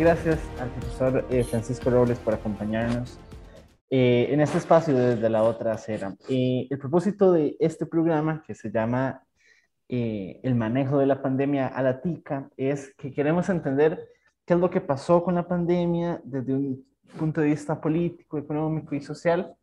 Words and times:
gracias 0.00 0.40
al 0.58 0.70
profesor 0.70 1.26
eh, 1.28 1.44
Francisco 1.44 1.90
Robles 1.90 2.18
por 2.20 2.32
acompañarnos 2.32 3.20
eh, 3.90 4.28
en 4.30 4.40
este 4.40 4.56
espacio 4.56 4.96
desde 4.96 5.28
la 5.28 5.42
otra 5.42 5.74
acera. 5.74 6.16
el 6.26 6.78
propósito 6.78 7.34
de 7.34 7.54
este 7.60 7.84
programa, 7.84 8.42
que 8.46 8.54
se 8.54 8.70
llama 8.70 9.22
El 9.86 10.54
manejo 10.54 10.96
de 10.96 11.04
la 11.04 11.20
pandemia 11.20 11.66
a 11.66 11.82
la 11.82 12.00
TICA, 12.00 12.48
es 12.56 12.94
que 12.96 13.12
queremos 13.12 13.50
entender 13.50 14.08
qué 14.46 14.54
es 14.54 14.60
lo 14.60 14.70
que 14.70 14.80
pasó 14.80 15.22
con 15.22 15.34
la 15.34 15.46
pandemia 15.46 16.18
desde 16.24 16.54
un 16.54 16.82
punto 17.18 17.42
de 17.42 17.48
vista 17.48 17.78
político, 17.78 18.38
económico 18.38 18.94
y 18.94 19.02
social, 19.02 19.54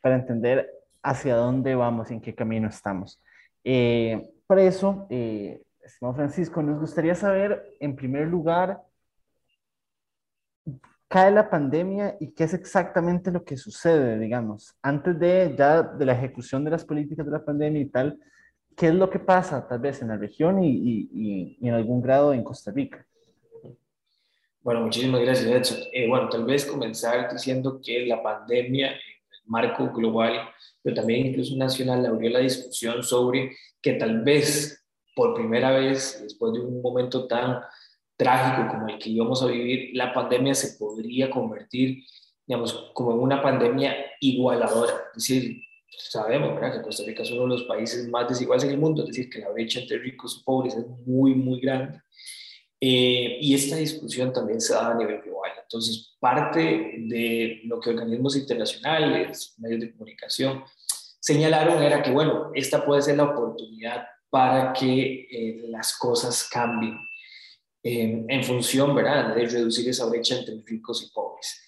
para 0.00 0.14
entender 0.14 0.70
hacia 1.02 1.34
dónde 1.34 1.74
vamos 1.74 2.12
y 2.12 2.14
en 2.14 2.20
qué 2.20 2.32
camino 2.32 2.68
estamos. 2.68 3.20
para 4.46 4.62
eso, 4.62 5.08
estimado 5.10 6.14
Francisco, 6.14 6.62
nos 6.62 6.78
gustaría 6.78 7.16
saber, 7.16 7.76
en 7.80 7.96
primer 7.96 8.28
lugar, 8.28 8.84
cae 11.10 11.32
la 11.32 11.50
pandemia 11.50 12.16
y 12.20 12.30
qué 12.30 12.44
es 12.44 12.54
exactamente 12.54 13.32
lo 13.32 13.44
que 13.44 13.56
sucede, 13.56 14.16
digamos, 14.16 14.76
antes 14.80 15.18
de 15.18 15.56
ya 15.58 15.82
de 15.82 16.04
la 16.06 16.12
ejecución 16.12 16.64
de 16.64 16.70
las 16.70 16.84
políticas 16.84 17.26
de 17.26 17.32
la 17.32 17.44
pandemia 17.44 17.82
y 17.82 17.86
tal, 17.86 18.20
qué 18.76 18.86
es 18.86 18.94
lo 18.94 19.10
que 19.10 19.18
pasa 19.18 19.66
tal 19.66 19.80
vez 19.80 20.00
en 20.02 20.08
la 20.08 20.16
región 20.16 20.62
y, 20.62 20.70
y, 20.70 21.58
y 21.60 21.68
en 21.68 21.74
algún 21.74 22.00
grado 22.00 22.32
en 22.32 22.44
Costa 22.44 22.70
Rica. 22.70 23.04
Bueno, 24.62 24.82
muchísimas 24.82 25.20
gracias, 25.22 25.50
Edson. 25.50 25.78
Eh, 25.92 26.08
bueno, 26.08 26.28
tal 26.28 26.44
vez 26.44 26.64
comenzar 26.64 27.32
diciendo 27.32 27.80
que 27.84 28.06
la 28.06 28.22
pandemia 28.22 28.92
en 28.92 28.92
el 28.92 29.42
marco 29.46 29.90
global, 29.90 30.48
pero 30.80 30.94
también 30.94 31.26
incluso 31.26 31.56
nacional, 31.56 32.06
abrió 32.06 32.30
la 32.30 32.38
discusión 32.38 33.02
sobre 33.02 33.56
que 33.82 33.94
tal 33.94 34.22
vez 34.22 34.86
por 35.16 35.34
primera 35.34 35.72
vez, 35.72 36.20
después 36.22 36.52
de 36.52 36.60
un 36.60 36.80
momento 36.80 37.26
tan 37.26 37.60
trágico 38.20 38.68
como 38.68 38.86
el 38.88 38.98
que 38.98 39.08
íbamos 39.08 39.42
a 39.42 39.46
vivir, 39.46 39.92
la 39.94 40.12
pandemia 40.12 40.54
se 40.54 40.76
podría 40.76 41.30
convertir, 41.30 42.04
digamos, 42.46 42.90
como 42.92 43.12
en 43.12 43.20
una 43.20 43.40
pandemia 43.40 43.96
igualadora. 44.20 44.92
Es 45.16 45.26
decir, 45.26 45.62
sabemos 45.88 46.54
¿verdad? 46.54 46.76
que 46.76 46.82
Costa 46.82 47.02
Rica 47.06 47.22
es 47.22 47.30
uno 47.30 47.44
de 47.44 47.48
los 47.48 47.62
países 47.64 48.06
más 48.08 48.28
desiguales 48.28 48.64
en 48.64 48.72
el 48.72 48.78
mundo, 48.78 49.02
es 49.02 49.08
decir, 49.08 49.30
que 49.30 49.38
la 49.38 49.48
brecha 49.48 49.80
entre 49.80 49.96
ricos 50.00 50.38
y 50.38 50.44
pobres 50.44 50.74
es 50.74 50.86
muy, 51.06 51.34
muy 51.34 51.60
grande. 51.60 51.98
Eh, 52.78 53.38
y 53.40 53.54
esta 53.54 53.76
discusión 53.76 54.34
también 54.34 54.60
se 54.60 54.74
da 54.74 54.90
a 54.90 54.94
nivel 54.94 55.22
global. 55.22 55.52
Entonces, 55.62 56.14
parte 56.20 56.60
de 56.60 57.62
lo 57.64 57.80
que 57.80 57.88
organismos 57.88 58.36
internacionales, 58.36 59.54
medios 59.56 59.80
de 59.80 59.92
comunicación, 59.92 60.62
señalaron 61.20 61.82
era 61.82 62.02
que, 62.02 62.10
bueno, 62.10 62.50
esta 62.54 62.84
puede 62.84 63.00
ser 63.00 63.16
la 63.16 63.24
oportunidad 63.24 64.04
para 64.28 64.74
que 64.74 65.26
eh, 65.30 65.64
las 65.68 65.96
cosas 65.96 66.46
cambien 66.52 66.98
en 67.82 68.44
función, 68.44 68.94
¿verdad?, 68.94 69.34
de 69.34 69.46
reducir 69.46 69.88
esa 69.88 70.06
brecha 70.06 70.38
entre 70.38 70.62
ricos 70.66 71.02
y 71.02 71.12
pobres. 71.12 71.62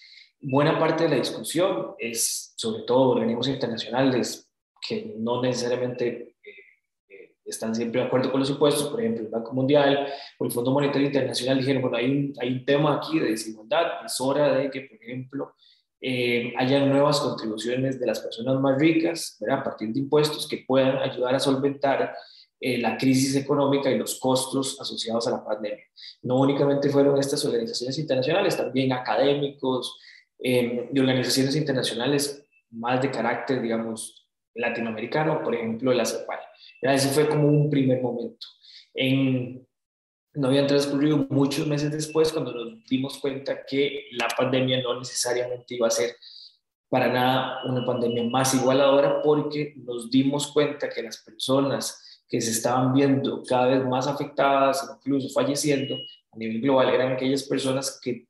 Buena 0.45 0.77
parte 0.77 1.05
de 1.05 1.09
la 1.09 1.15
discusión 1.15 1.95
es, 1.97 2.53
sobre 2.57 2.83
todo, 2.83 3.11
organismos 3.11 3.47
internacionales 3.47 4.49
que 4.85 5.15
no 5.17 5.41
necesariamente 5.41 6.35
eh, 6.43 6.51
eh, 7.09 7.35
están 7.45 7.73
siempre 7.73 8.01
de 8.01 8.07
acuerdo 8.07 8.29
con 8.29 8.41
los 8.41 8.49
impuestos, 8.49 8.89
por 8.89 8.99
ejemplo, 8.99 9.23
el 9.23 9.29
Banco 9.29 9.53
Mundial 9.53 10.07
o 10.37 10.45
el 10.45 10.51
Fondo 10.51 10.71
Monetario 10.71 11.07
Internacional 11.07 11.59
dijeron, 11.59 11.81
bueno, 11.81 11.95
hay 11.95 12.11
un, 12.11 12.33
hay 12.41 12.51
un 12.51 12.65
tema 12.65 12.97
aquí 12.97 13.19
de 13.19 13.29
desigualdad, 13.31 14.05
es 14.05 14.19
hora 14.19 14.53
de 14.57 14.69
que, 14.69 14.81
por 14.81 15.01
ejemplo, 15.01 15.55
eh, 16.01 16.53
haya 16.57 16.85
nuevas 16.85 17.21
contribuciones 17.21 17.97
de 17.97 18.05
las 18.05 18.19
personas 18.19 18.59
más 18.59 18.77
ricas, 18.77 19.37
¿verdad? 19.39 19.59
a 19.59 19.63
partir 19.63 19.93
de 19.93 19.99
impuestos 19.99 20.45
que 20.45 20.65
puedan 20.67 20.97
ayudar 20.97 21.35
a 21.35 21.39
solventar 21.39 22.13
eh, 22.65 22.77
la 22.77 22.95
crisis 22.95 23.35
económica 23.35 23.91
y 23.91 23.97
los 23.97 24.17
costos 24.21 24.79
asociados 24.79 25.27
a 25.27 25.31
la 25.31 25.43
pandemia. 25.43 25.83
No 26.21 26.39
únicamente 26.39 26.89
fueron 26.89 27.19
estas 27.19 27.43
organizaciones 27.43 27.99
internacionales, 27.99 28.55
también 28.55 28.93
académicos 28.93 29.99
em, 30.39 30.87
y 30.93 30.97
organizaciones 30.97 31.57
internacionales 31.57 32.41
más 32.71 33.01
de 33.01 33.11
carácter, 33.11 33.61
digamos, 33.61 34.29
latinoamericano, 34.53 35.43
por 35.43 35.53
ejemplo, 35.53 35.91
la 35.91 36.05
CEPAL. 36.05 36.39
Ese 36.81 37.09
fue 37.09 37.27
como 37.27 37.49
un 37.49 37.69
primer 37.69 38.01
momento. 38.01 38.47
En, 38.93 39.67
no 40.33 40.47
habían 40.47 40.67
transcurrido 40.67 41.17
muchos 41.29 41.67
meses 41.67 41.91
después 41.91 42.31
cuando 42.31 42.53
nos 42.53 42.81
dimos 42.85 43.17
cuenta 43.17 43.65
que 43.65 44.05
la 44.13 44.29
pandemia 44.29 44.81
no 44.81 44.97
necesariamente 44.97 45.75
iba 45.75 45.87
a 45.87 45.91
ser 45.91 46.15
para 46.87 47.11
nada 47.11 47.61
una 47.65 47.85
pandemia 47.85 48.23
más 48.23 48.53
igualadora 48.53 49.21
porque 49.21 49.73
nos 49.75 50.09
dimos 50.09 50.49
cuenta 50.53 50.87
que 50.87 51.03
las 51.03 51.17
personas 51.17 52.12
que 52.33 52.41
se 52.41 52.49
estaban 52.49 52.95
viendo 52.95 53.43
cada 53.43 53.67
vez 53.67 53.85
más 53.85 54.07
afectadas, 54.07 54.89
incluso 54.97 55.29
falleciendo 55.29 55.95
a 56.31 56.35
nivel 56.35 56.61
global, 56.61 56.89
eran 56.89 57.11
aquellas 57.11 57.43
personas 57.43 57.99
que 58.01 58.25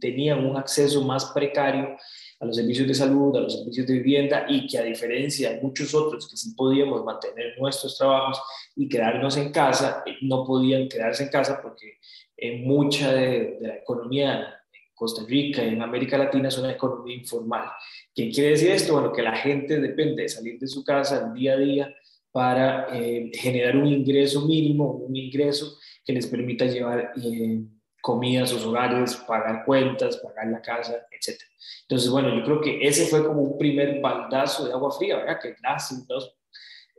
tenían 0.00 0.46
un 0.46 0.56
acceso 0.56 1.02
más 1.02 1.24
precario 1.32 1.96
a 2.38 2.46
los 2.46 2.54
servicios 2.54 2.86
de 2.86 2.94
salud, 2.94 3.36
a 3.36 3.40
los 3.40 3.58
servicios 3.58 3.84
de 3.88 3.94
vivienda 3.94 4.46
y 4.48 4.68
que 4.68 4.78
a 4.78 4.84
diferencia 4.84 5.50
de 5.50 5.60
muchos 5.60 5.92
otros 5.92 6.28
que 6.28 6.36
sí 6.36 6.54
podíamos 6.54 7.04
mantener 7.04 7.58
nuestros 7.58 7.98
trabajos 7.98 8.40
y 8.76 8.88
quedarnos 8.88 9.36
en 9.36 9.50
casa, 9.50 10.04
no 10.20 10.46
podían 10.46 10.88
quedarse 10.88 11.24
en 11.24 11.30
casa 11.30 11.60
porque 11.60 11.98
en 12.36 12.62
mucha 12.62 13.12
de, 13.12 13.58
la 13.60 13.74
economía 13.74 14.54
en 14.72 14.80
Costa 14.94 15.24
Rica 15.26 15.64
y 15.64 15.70
en 15.70 15.82
América 15.82 16.16
Latina 16.16 16.46
es 16.46 16.58
una 16.58 16.70
economía 16.70 17.16
informal. 17.16 17.70
¿Qué 18.14 18.30
quiere 18.30 18.50
decir 18.50 18.70
esto? 18.70 18.92
Bueno, 18.92 19.12
que 19.12 19.22
la 19.22 19.34
gente 19.34 19.80
depende 19.80 20.22
de 20.22 20.28
salir 20.28 20.60
de 20.60 20.68
su 20.68 20.84
casa 20.84 21.26
el 21.26 21.34
día 21.34 21.54
a 21.54 21.56
día 21.56 21.94
para 22.38 22.86
eh, 22.92 23.32
generar 23.34 23.76
un 23.76 23.88
ingreso 23.88 24.42
mínimo, 24.42 24.92
un 24.92 25.16
ingreso 25.16 25.76
que 26.04 26.12
les 26.12 26.28
permita 26.28 26.66
llevar 26.66 27.10
eh, 27.20 27.64
comida 28.00 28.44
a 28.44 28.46
sus 28.46 28.64
hogares, 28.64 29.16
pagar 29.26 29.64
cuentas, 29.64 30.18
pagar 30.18 30.46
la 30.46 30.62
casa, 30.62 31.04
etc. 31.10 31.36
Entonces, 31.82 32.08
bueno, 32.08 32.32
yo 32.32 32.44
creo 32.44 32.60
que 32.60 32.86
ese 32.86 33.06
fue 33.06 33.26
como 33.26 33.42
un 33.42 33.58
primer 33.58 34.00
baldazo 34.00 34.66
de 34.66 34.72
agua 34.72 34.92
fría, 34.92 35.16
¿verdad? 35.16 35.40
Que 35.42 35.56
las 35.60 36.06
los 36.08 36.36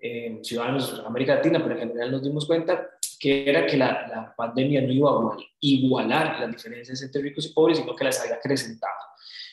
eh, 0.02 0.40
ciudadanos 0.44 0.98
de 0.98 1.08
América 1.08 1.36
Latina, 1.36 1.60
pero 1.64 1.76
en 1.76 1.88
general 1.88 2.12
nos 2.12 2.24
dimos 2.24 2.46
cuenta 2.46 2.90
que 3.18 3.50
era 3.50 3.66
que 3.66 3.78
la, 3.78 4.10
la, 4.10 4.34
pandemia 4.36 4.82
no 4.82 4.92
iba 4.92 5.10
a 5.10 5.38
igualar 5.62 6.38
las 6.42 6.52
diferencias 6.52 7.02
entre 7.02 7.22
ricos 7.22 7.46
y 7.46 7.54
pobres, 7.54 7.78
sino 7.78 7.96
que 7.96 8.04
las 8.04 8.20
había 8.20 8.36
acrecentado. 8.36 8.92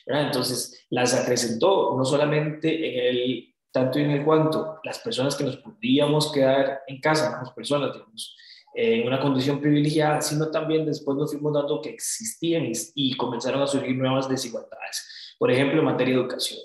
¿verdad? 0.05 0.27
Entonces, 0.27 0.85
las 0.91 1.15
acrecentó 1.15 1.95
no 1.97 2.05
solamente 2.05 2.75
en 2.75 3.17
el 3.17 3.56
tanto 3.77 3.99
en 3.99 4.11
el 4.11 4.25
cuanto 4.25 4.81
las 4.85 5.01
personas 5.01 5.37
que 5.37 5.45
nos 5.45 5.59
podíamos 5.59 6.33
quedar 6.33 6.81
en 6.87 6.99
casa, 6.99 7.39
las 7.43 7.53
personas, 7.53 7.93
digamos, 7.93 8.35
en 8.73 9.07
una 9.07 9.21
condición 9.21 9.61
privilegiada, 9.61 10.23
sino 10.23 10.51
también 10.51 10.87
después 10.87 11.15
nos 11.19 11.31
fuimos 11.31 11.53
dando 11.53 11.83
que 11.83 11.91
existían 11.91 12.73
y, 12.95 13.15
comenzaron 13.19 13.61
a 13.61 13.67
surgir 13.67 13.95
nuevas 13.95 14.31
desigualdades. 14.31 15.37
Por 15.39 15.51
ejemplo, 15.51 15.81
en 15.81 15.85
materia 15.85 16.15
de 16.15 16.23
educación. 16.23 16.59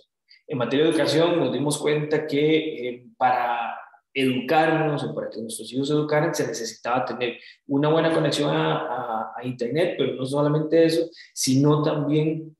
En 0.47 0.57
materia 0.57 0.85
de 0.85 0.91
educación 0.91 1.38
nos 1.38 1.51
dimos 1.51 1.77
cuenta 1.77 2.25
que 2.25 2.88
eh, 2.88 3.05
para 3.17 3.78
educarnos 4.13 5.03
o 5.03 5.13
para 5.13 5.29
que 5.29 5.41
nuestros 5.41 5.72
hijos 5.73 5.89
se 5.89 5.93
educaran 5.93 6.33
se 6.33 6.47
necesitaba 6.47 7.03
tener 7.03 7.39
una 7.67 7.89
buena 7.89 8.13
conexión 8.13 8.55
a, 8.55 9.33
a 9.35 9.45
Internet, 9.45 9.95
pero 9.97 10.13
no 10.13 10.25
solamente 10.25 10.85
eso, 10.85 11.09
sino 11.33 11.83
también 11.83 12.55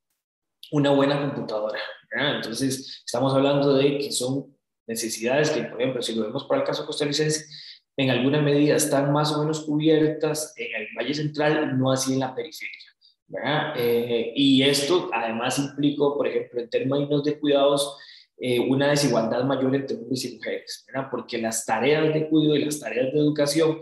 una 0.72 0.89
buena 0.91 1.22
computadora. 1.22 1.80
Entonces, 2.12 3.04
estamos 3.06 3.34
hablando 3.34 3.74
de 3.75 3.98
que 3.98 4.12
son 4.12 4.56
necesidades 4.88 5.50
que, 5.50 5.63
por 5.63 5.81
ejemplo, 5.81 6.02
si 6.02 6.16
lo 6.16 6.24
vemos 6.24 6.44
para 6.44 6.62
el 6.62 6.68
caso 6.68 6.86
costarricense, 6.86 7.46
en 7.98 8.10
alguna 8.10 8.42
medida 8.42 8.75
están 8.75 9.12
más 9.12 9.31
o 9.31 9.40
menos 9.40 9.62
cubiertas 9.62 10.54
en 10.58 10.81
el 10.81 10.88
Valle 10.98 11.13
Central, 11.13 11.78
no 11.78 11.92
así 11.92 12.13
en 12.13 12.19
la 12.19 12.34
periferia. 12.34 12.75
Eh, 13.78 14.34
y 14.36 14.63
esto 14.63 15.10
además 15.13 15.58
implicó, 15.58 16.18
por 16.18 16.28
ejemplo, 16.28 16.60
en 16.60 16.69
términos 16.69 17.24
de 17.24 17.40
cuidados, 17.40 17.98
eh, 18.38 18.60
una 18.60 18.90
desigualdad 18.90 19.44
mayor 19.44 19.74
entre 19.75 19.96
hombres 19.98 20.25
y 20.25 20.36
mujeres, 20.36 20.84
¿verdad? 20.88 21.10
porque 21.12 21.38
las 21.38 21.66
tareas 21.66 22.13
de 22.13 22.28
cuidado 22.28 22.56
y 22.56 22.66
las 22.66 22.80
tareas 22.80 23.13
de 23.13 23.19
educación, 23.19 23.80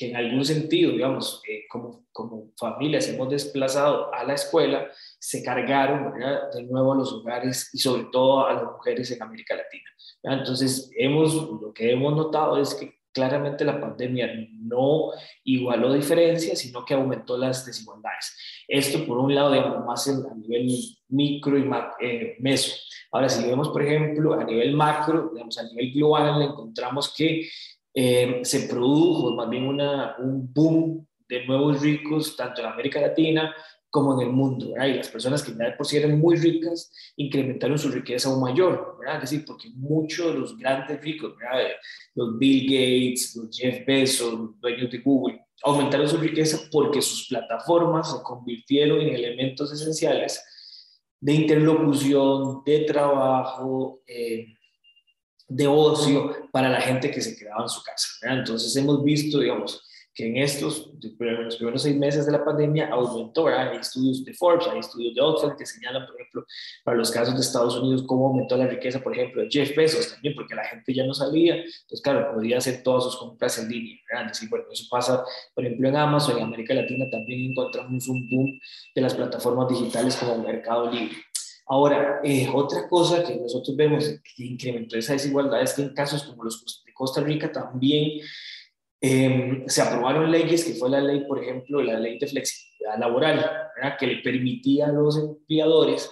que 0.00 0.08
en 0.08 0.16
algún 0.16 0.46
sentido, 0.46 0.92
digamos, 0.92 1.42
eh, 1.46 1.64
como, 1.68 2.06
como 2.10 2.52
familias 2.56 3.06
hemos 3.10 3.28
desplazado 3.28 4.10
a 4.14 4.24
la 4.24 4.32
escuela, 4.32 4.88
se 5.18 5.42
cargaron 5.42 6.14
de 6.54 6.62
nuevo 6.62 6.94
a 6.94 6.96
los 6.96 7.12
hogares 7.12 7.68
y 7.74 7.78
sobre 7.78 8.04
todo 8.04 8.46
a 8.46 8.54
las 8.54 8.64
mujeres 8.64 9.10
en 9.10 9.22
América 9.22 9.54
Latina. 9.54 9.90
Entonces, 10.22 10.90
hemos, 10.96 11.34
lo 11.34 11.74
que 11.74 11.92
hemos 11.92 12.16
notado 12.16 12.58
es 12.58 12.74
que 12.74 12.94
claramente 13.12 13.62
la 13.62 13.78
pandemia 13.78 14.30
no 14.62 15.10
igualó 15.44 15.92
diferencias, 15.92 16.60
sino 16.60 16.82
que 16.82 16.94
aumentó 16.94 17.36
las 17.36 17.66
desigualdades. 17.66 18.38
Esto 18.66 19.04
por 19.04 19.18
un 19.18 19.34
lado, 19.34 19.52
digamos, 19.52 19.84
más 19.84 20.08
a 20.08 20.34
nivel 20.34 20.78
micro 21.08 21.58
y 21.58 21.70
eh, 22.00 22.36
meso. 22.38 22.74
Ahora, 23.12 23.28
si 23.28 23.46
vemos, 23.46 23.68
por 23.68 23.82
ejemplo, 23.82 24.32
a 24.32 24.44
nivel 24.44 24.74
macro, 24.74 25.30
digamos, 25.34 25.58
a 25.58 25.64
nivel 25.64 25.92
global, 25.92 26.40
encontramos 26.40 27.12
que 27.14 27.50
eh, 27.94 28.40
se 28.42 28.68
produjo 28.68 29.34
más 29.34 29.48
bien 29.48 29.66
una, 29.66 30.16
un 30.18 30.52
boom 30.52 31.06
de 31.28 31.46
nuevos 31.46 31.80
ricos, 31.80 32.36
tanto 32.36 32.60
en 32.60 32.68
América 32.68 33.00
Latina 33.00 33.54
como 33.90 34.14
en 34.14 34.28
el 34.28 34.32
mundo, 34.32 34.72
¿verdad? 34.72 34.86
Y 34.86 34.94
las 34.94 35.08
personas 35.08 35.42
que 35.42 35.52
ya 35.52 35.76
por 35.76 35.84
sí 35.84 35.96
eran 35.96 36.18
muy 36.18 36.36
ricas 36.36 36.92
incrementaron 37.16 37.76
su 37.76 37.90
riqueza 37.90 38.28
aún 38.28 38.40
mayor, 38.40 38.96
¿verdad? 39.00 39.16
Es 39.16 39.30
decir, 39.30 39.44
porque 39.44 39.68
muchos 39.74 40.32
de 40.32 40.38
los 40.38 40.56
grandes 40.56 41.00
ricos, 41.00 41.34
¿verdad? 41.36 41.70
Los 42.14 42.38
Bill 42.38 42.64
Gates, 42.64 43.34
los 43.36 43.56
Jeff 43.56 43.84
Bezos, 43.84 44.32
los 44.32 44.60
dueños 44.60 44.90
de 44.90 44.98
Google, 44.98 45.44
aumentaron 45.64 46.08
su 46.08 46.18
riqueza 46.18 46.68
porque 46.70 47.02
sus 47.02 47.26
plataformas 47.28 48.12
se 48.12 48.22
convirtieron 48.22 49.00
en 49.00 49.14
elementos 49.14 49.72
esenciales 49.72 50.40
de 51.20 51.34
interlocución, 51.34 52.62
de 52.64 52.80
trabajo, 52.80 54.02
eh, 54.06 54.46
de 55.50 55.66
ocio 55.66 56.48
para 56.52 56.68
la 56.70 56.80
gente 56.80 57.10
que 57.10 57.20
se 57.20 57.36
quedaba 57.36 57.62
en 57.62 57.68
su 57.68 57.82
casa. 57.82 58.06
Entonces 58.22 58.74
hemos 58.76 59.02
visto, 59.02 59.40
digamos, 59.40 59.82
que 60.14 60.26
en 60.26 60.36
estos, 60.38 60.90
los 61.18 61.56
primeros 61.56 61.82
seis 61.82 61.96
meses 61.96 62.26
de 62.26 62.32
la 62.32 62.44
pandemia 62.44 62.88
aumentó, 62.88 63.46
hay 63.46 63.76
estudios 63.78 64.24
de 64.24 64.34
Forbes, 64.34 64.66
hay 64.66 64.80
estudios 64.80 65.14
de 65.14 65.20
Oxford 65.20 65.56
que 65.56 65.64
señalan, 65.64 66.04
por 66.04 66.20
ejemplo, 66.20 66.46
para 66.84 66.96
los 66.96 67.10
casos 67.10 67.34
de 67.34 67.40
Estados 67.40 67.76
Unidos, 67.76 68.02
cómo 68.06 68.26
aumentó 68.26 68.56
la 68.56 68.66
riqueza, 68.66 69.00
por 69.00 69.12
ejemplo, 69.16 69.42
de 69.42 69.48
Jeff 69.48 69.74
Bezos 69.76 70.12
también, 70.12 70.34
porque 70.34 70.54
la 70.54 70.64
gente 70.64 70.92
ya 70.92 71.04
no 71.04 71.14
salía, 71.14 71.56
entonces, 71.56 72.00
claro, 72.02 72.34
podía 72.34 72.58
hacer 72.58 72.82
todas 72.82 73.04
sus 73.04 73.16
compras 73.16 73.58
en 73.58 73.68
línea, 73.68 73.96
¿verdad? 74.10 74.28
Decir, 74.28 74.48
bueno, 74.48 74.64
eso 74.70 74.84
pasa, 74.90 75.24
por 75.54 75.64
ejemplo, 75.64 75.88
en 75.88 75.96
Amazon, 75.96 76.38
en 76.38 76.44
América 76.44 76.74
Latina 76.74 77.08
también 77.10 77.52
encontramos 77.52 78.08
un 78.08 78.28
boom 78.28 78.60
de 78.94 79.00
las 79.00 79.14
plataformas 79.14 79.68
digitales 79.68 80.16
como 80.16 80.42
Mercado 80.42 80.90
Libre. 80.90 81.16
Ahora, 81.70 82.20
eh, 82.24 82.50
otra 82.52 82.88
cosa 82.88 83.24
que 83.24 83.36
nosotros 83.36 83.76
vemos 83.76 84.04
que 84.04 84.44
incrementó 84.44 84.98
esa 84.98 85.14
desigualdad 85.14 85.62
es 85.62 85.72
que 85.72 85.82
en 85.82 85.94
casos 85.94 86.24
como 86.24 86.44
los 86.44 86.82
de 86.84 86.92
Costa 86.92 87.22
Rica 87.22 87.50
también 87.50 88.20
Em, 89.02 89.66
se 89.66 89.80
aprobaron 89.80 90.30
leyes, 90.30 90.64
que 90.64 90.74
fue 90.74 90.90
la 90.90 91.00
ley, 91.00 91.24
por 91.24 91.42
ejemplo, 91.42 91.82
la 91.82 91.98
ley 91.98 92.18
de 92.18 92.26
flexibilidad 92.26 92.98
laboral, 92.98 93.50
que 93.98 94.06
le 94.06 94.16
permitía 94.16 94.86
a 94.86 94.92
los 94.92 95.18
empleadores, 95.18 96.10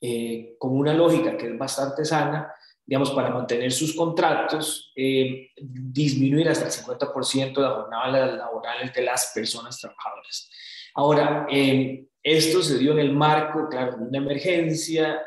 eh, 0.00 0.54
con 0.58 0.76
una 0.76 0.94
lógica 0.94 1.36
que 1.36 1.48
es 1.48 1.58
bastante 1.58 2.04
sana, 2.04 2.54
digamos, 2.86 3.10
para 3.10 3.30
mantener 3.30 3.72
sus 3.72 3.96
contratos, 3.96 4.92
em, 4.94 5.48
disminuir 5.60 6.48
hasta 6.48 6.66
el 6.66 6.70
50% 6.70 7.60
de 7.60 7.68
la 7.68 7.74
jornada 7.74 8.26
laboral 8.26 8.92
de 8.94 9.02
las 9.02 9.32
personas 9.34 9.80
trabajadoras. 9.80 10.48
Ahora, 10.94 11.46
em, 11.50 12.06
esto 12.22 12.62
se 12.62 12.78
dio 12.78 12.92
en 12.92 12.98
el 12.98 13.12
marco, 13.12 13.68
claro, 13.68 13.96
de 13.96 14.04
una 14.04 14.18
emergencia, 14.18 15.20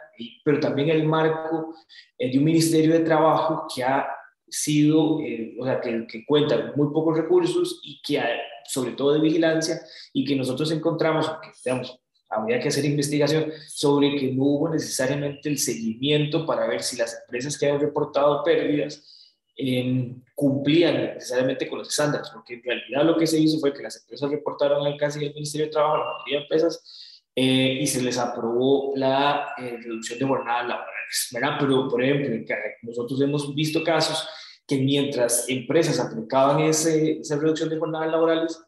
pero 0.43 0.59
también 0.59 0.89
en 0.89 0.97
el 0.97 1.07
marco 1.07 1.75
eh, 2.17 2.31
de 2.31 2.37
un 2.37 2.43
Ministerio 2.43 2.93
de 2.93 2.99
Trabajo 2.99 3.67
que 3.73 3.83
ha 3.83 4.07
sido, 4.47 5.19
eh, 5.21 5.55
o 5.59 5.65
sea, 5.65 5.81
que, 5.81 6.25
cuenta 6.25 6.61
con 6.61 6.85
muy 6.85 6.93
pocos 6.93 7.17
recursos 7.17 7.81
y 7.83 7.99
que 8.01 8.19
hay, 8.19 8.37
sobre 8.65 8.91
todo 8.91 9.13
de 9.13 9.21
vigilancia, 9.21 9.81
y 10.13 10.23
que 10.23 10.35
nosotros 10.35 10.71
encontramos, 10.71 11.27
que 11.41 11.49
digamos, 11.65 11.99
habría 12.29 12.59
que 12.59 12.67
hacer 12.67 12.85
investigación 12.85 13.51
sobre 13.67 14.15
que 14.15 14.31
no 14.31 14.43
hubo 14.43 14.69
necesariamente 14.69 15.49
el 15.49 15.57
seguimiento 15.57 16.45
para 16.45 16.67
ver 16.67 16.81
si 16.83 16.97
las 16.97 17.21
empresas 17.21 17.57
que 17.57 17.69
han 17.69 17.79
reportado 17.79 18.43
pérdidas 18.43 19.22
eh, 19.55 20.15
cumplían 20.33 21.15
necesariamente 21.15 21.67
con 21.67 21.79
los 21.79 21.89
estándares, 21.89 22.29
porque 22.29 22.55
en 22.55 22.63
realidad 22.63 23.05
lo 23.05 23.17
que 23.17 23.27
se 23.27 23.39
hizo 23.39 23.59
fue 23.59 23.73
que 23.73 23.83
las 23.83 24.01
empresas 24.01 24.29
reportaron 24.31 24.85
al 24.85 24.97
casi 24.97 25.19
del 25.19 25.33
Ministerio 25.33 25.67
de 25.67 25.71
Trabajo, 25.71 25.97
la 25.97 26.11
mayoría 26.17 26.37
de 26.37 26.43
empresas, 26.43 27.23
eh, 27.35 27.79
y 27.81 27.87
se 27.87 28.01
les 28.01 28.17
aprobó 28.17 28.93
la 28.95 29.53
reducción 29.57 30.19
de 30.19 30.25
jornadas 30.25 30.67
laborales, 30.67 31.29
¿verdad? 31.31 31.57
Pero, 31.59 31.87
por 31.87 32.03
ejemplo, 32.03 32.55
nosotros 32.83 33.21
hemos 33.21 33.53
visto 33.55 33.83
casos 33.83 34.27
que 34.67 34.77
mientras 34.77 35.49
empresas 35.49 35.99
aplicaban 35.99 36.61
ese, 36.61 37.19
esa 37.19 37.37
reducción 37.37 37.69
de 37.69 37.77
jornadas 37.77 38.11
laborales, 38.11 38.63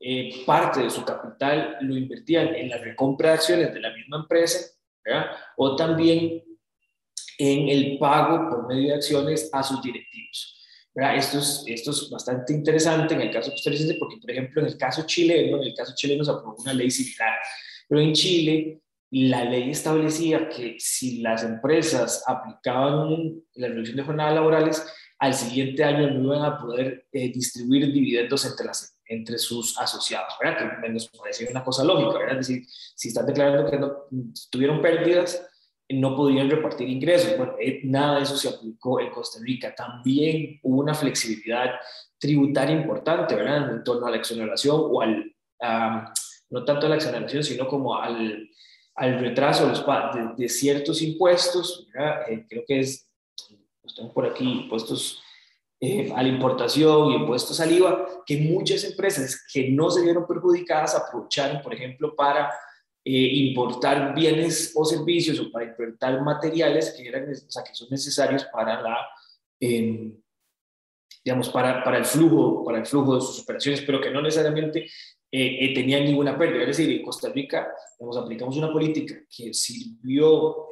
eh, 0.00 0.44
parte 0.46 0.80
de 0.80 0.90
su 0.90 1.04
capital 1.04 1.76
lo 1.80 1.96
invertían 1.96 2.54
en 2.54 2.68
la 2.68 2.78
recompra 2.78 3.30
de 3.30 3.34
acciones 3.34 3.74
de 3.74 3.80
la 3.80 3.92
misma 3.92 4.18
empresa, 4.18 4.74
o 5.56 5.74
también 5.74 6.42
en 7.38 7.68
el 7.68 7.98
pago 7.98 8.50
por 8.50 8.66
medio 8.66 8.88
de 8.88 8.94
acciones 8.94 9.48
a 9.52 9.62
sus 9.62 9.80
directivos. 9.80 10.56
Esto 10.94 11.38
es, 11.38 11.62
esto 11.66 11.92
es 11.92 12.10
bastante 12.10 12.52
interesante 12.52 13.14
en 13.14 13.20
el 13.20 13.30
caso 13.30 13.52
costarricense 13.52 13.94
porque, 13.94 14.16
por 14.16 14.30
ejemplo, 14.32 14.60
en 14.62 14.66
el 14.66 14.76
caso 14.76 15.06
chileno, 15.06 15.58
en 15.58 15.68
el 15.68 15.74
caso 15.74 15.92
chileno 15.94 16.24
se 16.24 16.32
aprobó 16.32 16.56
una 16.58 16.74
ley 16.74 16.90
similar, 16.90 17.38
pero 17.88 18.00
en 18.00 18.12
Chile 18.12 18.80
la 19.10 19.44
ley 19.44 19.70
establecía 19.70 20.48
que 20.48 20.76
si 20.78 21.20
las 21.20 21.44
empresas 21.44 22.24
aplicaban 22.26 23.40
la 23.54 23.68
reducción 23.68 23.96
de 23.96 24.02
jornadas 24.02 24.34
laborales, 24.34 24.86
al 25.20 25.34
siguiente 25.34 25.84
año 25.84 26.10
no 26.10 26.34
iban 26.34 26.44
a 26.44 26.58
poder 26.58 27.06
eh, 27.12 27.32
distribuir 27.32 27.92
dividendos 27.92 28.44
entre, 28.44 28.66
las, 28.66 28.98
entre 29.06 29.38
sus 29.38 29.78
asociados, 29.78 30.34
¿verdad? 30.40 30.80
Que 30.82 30.88
nos 30.88 31.08
parece 31.08 31.48
una 31.50 31.64
cosa 31.64 31.84
lógica, 31.84 32.18
¿verdad? 32.18 32.40
Es 32.40 32.48
decir, 32.48 32.66
si 32.94 33.08
están 33.08 33.26
declarando 33.26 33.70
que 33.70 33.78
no 33.78 33.92
tuvieron 34.50 34.82
pérdidas, 34.82 35.47
no 35.90 36.14
podían 36.16 36.50
repartir 36.50 36.88
ingresos. 36.88 37.36
Bueno, 37.36 37.54
eh, 37.60 37.80
nada 37.84 38.16
de 38.16 38.22
eso 38.22 38.36
se 38.36 38.48
aplicó 38.48 39.00
en 39.00 39.10
Costa 39.10 39.38
Rica. 39.42 39.74
También 39.74 40.60
hubo 40.62 40.80
una 40.80 40.94
flexibilidad 40.94 41.74
tributaria 42.18 42.74
importante, 42.74 43.34
¿verdad? 43.34 43.72
En 43.74 43.84
torno 43.84 44.06
a 44.06 44.10
la 44.10 44.16
exoneración 44.16 44.76
o 44.78 45.00
al, 45.00 45.34
no 46.50 46.64
tanto 46.64 46.86
a 46.86 46.88
la 46.90 46.96
exoneración, 46.96 47.42
sino 47.42 47.66
como 47.66 47.96
al, 47.96 48.48
al 48.96 49.18
retraso 49.18 49.72
de, 50.36 50.48
ciertos 50.48 51.00
impuestos. 51.00 51.88
Eh, 52.28 52.44
creo 52.48 52.64
que 52.66 52.80
es 52.80 53.08
están 53.88 54.12
por 54.12 54.26
aquí 54.26 54.44
impuestos 54.44 55.22
eh, 55.80 56.12
a 56.14 56.22
la 56.22 56.28
importación 56.28 57.10
y 57.10 57.14
impuestos 57.16 57.60
al 57.60 57.72
IVA, 57.72 58.06
que 58.26 58.38
muchas 58.38 58.84
empresas 58.84 59.44
que 59.52 59.70
no 59.70 59.90
se 59.90 60.02
vieron 60.02 60.26
perjudicadas 60.26 60.94
aprovecharon, 60.94 61.62
por 61.62 61.74
ejemplo, 61.74 62.14
para 62.14 62.52
eh, 63.10 63.34
importar 63.36 64.14
bienes 64.14 64.72
o 64.74 64.84
servicios 64.84 65.40
o 65.40 65.50
para 65.50 65.64
importar 65.64 66.20
materiales 66.22 66.94
que, 66.94 67.08
eran, 67.08 67.30
o 67.30 67.50
sea, 67.50 67.64
que 67.64 67.74
son 67.74 67.88
necesarios 67.90 68.44
para 68.52 68.82
la... 68.82 69.08
Em, 69.58 70.14
digamos, 71.24 71.48
para, 71.48 71.82
para, 71.82 71.98
el 71.98 72.04
flujo, 72.04 72.64
para 72.64 72.78
el 72.78 72.86
flujo 72.86 73.14
de 73.14 73.20
sus 73.22 73.40
operaciones, 73.40 73.80
pero 73.82 74.00
que 74.00 74.10
no 74.10 74.20
necesariamente 74.20 74.88
eh, 75.30 75.74
tenían 75.74 76.04
ninguna 76.04 76.36
pérdida. 76.36 76.62
Es 76.62 76.76
decir, 76.76 76.90
en 76.90 77.02
Costa 77.02 77.30
Rica, 77.30 77.68
digamos, 77.98 78.16
aplicamos 78.18 78.56
una 78.56 78.72
política 78.72 79.14
que 79.34 79.54
sirvió 79.54 80.68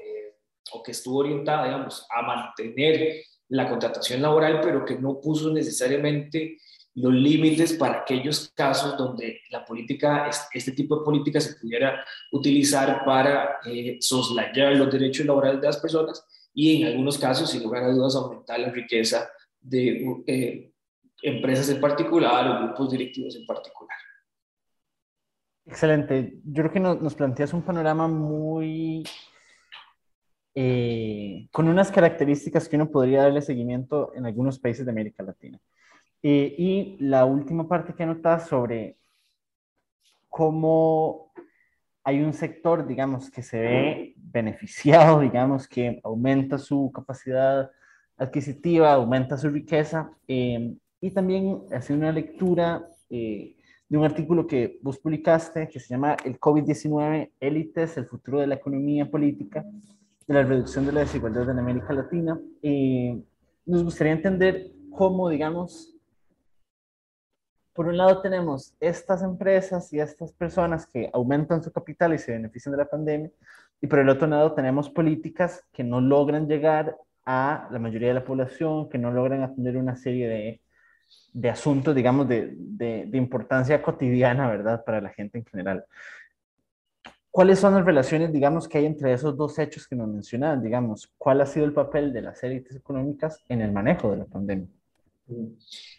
o 0.72 0.82
que 0.82 0.92
estuvo 0.92 1.18
orientada, 1.20 1.64
digamos, 1.64 2.06
a 2.10 2.22
mantener 2.22 3.22
la 3.48 3.68
contratación 3.68 4.20
laboral, 4.20 4.60
pero 4.60 4.84
que 4.84 4.96
no 4.96 5.20
puso 5.20 5.50
necesariamente 5.52 6.58
los 6.96 7.12
límites 7.12 7.74
para 7.74 8.00
aquellos 8.00 8.52
casos 8.54 8.96
donde 8.96 9.40
la 9.50 9.64
política, 9.64 10.30
este 10.52 10.72
tipo 10.72 10.98
de 10.98 11.04
política 11.04 11.40
se 11.40 11.54
pudiera 11.54 12.04
utilizar 12.32 13.04
para 13.04 13.58
eh, 13.66 13.98
soslayar 14.00 14.74
los 14.76 14.90
derechos 14.90 15.26
laborales 15.26 15.60
de 15.60 15.66
las 15.66 15.76
personas 15.76 16.26
y 16.54 16.80
en 16.82 16.88
algunos 16.88 17.18
casos, 17.18 17.50
sin 17.50 17.62
lugar 17.62 17.84
a 17.84 17.92
dudas, 17.92 18.16
aumentar 18.16 18.58
la 18.58 18.70
riqueza 18.70 19.28
de 19.60 20.22
eh, 20.26 20.72
empresas 21.22 21.68
en 21.68 21.80
particular 21.80 22.48
o 22.48 22.64
grupos 22.64 22.90
directivos 22.90 23.36
en 23.36 23.46
particular. 23.46 23.96
Excelente. 25.66 26.38
Yo 26.44 26.62
creo 26.62 26.72
que 26.72 26.80
nos, 26.80 27.02
nos 27.02 27.14
planteas 27.14 27.52
un 27.52 27.62
panorama 27.62 28.08
muy 28.08 29.04
eh, 30.58 31.48
con 31.52 31.68
unas 31.68 31.90
características 31.90 32.66
que 32.66 32.76
uno 32.76 32.90
podría 32.90 33.24
darle 33.24 33.42
seguimiento 33.42 34.14
en 34.14 34.24
algunos 34.24 34.58
países 34.58 34.86
de 34.86 34.92
América 34.92 35.22
Latina. 35.22 35.60
Eh, 36.28 36.56
y 36.58 36.96
la 36.98 37.24
última 37.24 37.68
parte 37.68 37.94
que 37.94 38.02
anotas 38.02 38.48
sobre 38.48 38.96
cómo 40.28 41.30
hay 42.02 42.20
un 42.20 42.32
sector, 42.32 42.84
digamos, 42.84 43.30
que 43.30 43.42
se 43.42 43.60
ve 43.60 44.14
beneficiado, 44.16 45.20
digamos, 45.30 45.68
que 45.68 46.00
aumenta 46.02 46.58
su 46.58 46.90
capacidad 46.92 47.70
adquisitiva, 48.16 48.94
aumenta 48.94 49.38
su 49.38 49.50
riqueza, 49.50 50.10
eh, 50.26 50.74
y 51.00 51.12
también 51.12 51.62
hace 51.72 51.94
una 51.94 52.10
lectura 52.10 52.84
de 53.08 53.54
un 53.90 54.04
artículo 54.04 54.48
que 54.48 54.80
vos 54.82 54.98
publicaste 54.98 55.68
que 55.68 55.78
se 55.78 55.90
llama 55.90 56.16
El 56.24 56.40
COVID-19, 56.40 57.30
élites, 57.38 57.98
el 57.98 58.06
futuro 58.06 58.40
de 58.40 58.48
la 58.48 58.56
economía 58.56 59.08
política, 59.08 59.64
de 60.26 60.34
la 60.34 60.42
reducción 60.42 60.86
de 60.86 60.92
la 60.92 61.00
desigualdad 61.02 61.48
en 61.50 61.60
América 61.60 61.92
Latina. 61.92 62.36
y 62.60 63.22
nos 63.64 63.84
gustaría 63.84 64.12
entender 64.12 64.72
cómo, 64.90 65.28
digamos, 65.28 65.95
por 67.76 67.86
un 67.86 67.98
lado 67.98 68.22
tenemos 68.22 68.74
estas 68.80 69.22
empresas 69.22 69.92
y 69.92 70.00
estas 70.00 70.32
personas 70.32 70.86
que 70.86 71.10
aumentan 71.12 71.62
su 71.62 71.70
capital 71.70 72.14
y 72.14 72.18
se 72.18 72.32
benefician 72.32 72.72
de 72.72 72.78
la 72.78 72.88
pandemia, 72.88 73.30
y 73.80 73.86
por 73.86 73.98
el 73.98 74.08
otro 74.08 74.26
lado 74.26 74.54
tenemos 74.54 74.88
políticas 74.88 75.62
que 75.72 75.84
no 75.84 76.00
logran 76.00 76.48
llegar 76.48 76.96
a 77.26 77.68
la 77.70 77.78
mayoría 77.78 78.08
de 78.08 78.14
la 78.14 78.24
población, 78.24 78.88
que 78.88 78.98
no 78.98 79.10
logran 79.12 79.42
atender 79.42 79.76
una 79.76 79.94
serie 79.94 80.26
de, 80.26 80.60
de 81.34 81.50
asuntos, 81.50 81.94
digamos, 81.94 82.26
de, 82.26 82.54
de, 82.56 83.04
de, 83.06 83.18
importancia 83.18 83.82
cotidiana, 83.82 84.48
¿verdad?, 84.48 84.82
para 84.84 85.00
la 85.00 85.10
gente 85.10 85.38
en 85.38 85.44
general. 85.44 85.84
¿Cuáles 87.30 87.58
son 87.58 87.74
las 87.74 87.84
relaciones, 87.84 88.32
digamos, 88.32 88.66
que 88.66 88.78
hay 88.78 88.86
entre 88.86 89.12
esos 89.12 89.36
dos 89.36 89.58
hechos 89.58 89.86
que 89.86 89.94
nos 89.94 90.08
mencionaban? 90.08 90.62
Digamos, 90.62 91.12
¿cuál 91.18 91.42
ha 91.42 91.46
sido 91.46 91.66
el 91.66 91.74
papel 91.74 92.12
de 92.14 92.22
las 92.22 92.42
élites 92.42 92.74
económicas 92.74 93.44
en 93.50 93.60
el 93.60 93.72
manejo 93.72 94.10
de 94.12 94.16
la 94.16 94.24
pandemia? 94.24 94.68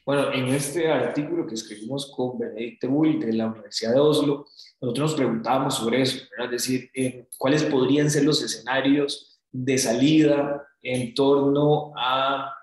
Bueno, 0.06 0.32
en 0.32 0.48
este 0.48 0.90
artículo 0.90 1.46
que 1.46 1.56
escribimos 1.56 2.12
con 2.16 2.40
Benedicte 2.40 2.88
Bull 2.88 3.20
de 3.20 3.34
la 3.34 3.48
Universidad 3.48 3.94
de 3.94 4.00
Oslo, 4.00 4.46
nosotros 4.80 5.12
nos 5.12 5.16
preguntábamos 5.16 5.76
sobre 5.76 6.02
eso, 6.02 6.24
es 6.44 6.52
decir, 6.52 6.90
eh, 6.94 7.28
cuáles 7.38 7.64
podrían 7.64 8.10
ser 8.10 8.24
los 8.24 8.42
escenarios 8.42 9.42
de 9.52 9.78
salida 9.78 10.66
en 10.82 11.14
torno 11.14 11.92
a 11.98 12.54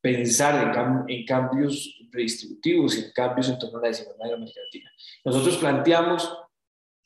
pensar 0.00 1.04
en, 1.08 1.26
cambios 1.26 1.98
redistributivos 2.12 2.96
y 2.96 3.04
en 3.04 3.12
cambios 3.12 3.48
en 3.48 3.58
torno 3.58 3.78
a 3.78 3.82
la 3.82 3.88
desigualdad 3.88 4.28
en 4.28 4.34
América 4.34 4.60
Latina. 4.64 4.90
Nosotros 5.24 5.56
planteamos 5.58 6.38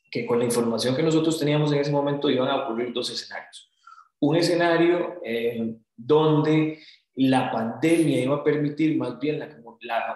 que 0.09 0.25
con 0.25 0.39
la 0.39 0.45
información 0.45 0.95
que 0.95 1.03
nosotros 1.03 1.39
teníamos 1.39 1.71
en 1.73 1.79
ese 1.79 1.91
momento 1.91 2.29
iban 2.29 2.49
a 2.49 2.63
ocurrir 2.63 2.93
dos 2.93 3.09
escenarios. 3.09 3.69
Un 4.19 4.35
escenario 4.35 5.19
eh, 5.25 5.75
donde 5.95 6.79
la 7.15 7.51
pandemia 7.51 8.23
iba 8.23 8.37
a 8.37 8.43
permitir 8.43 8.97
más 8.97 9.19
bien 9.19 9.41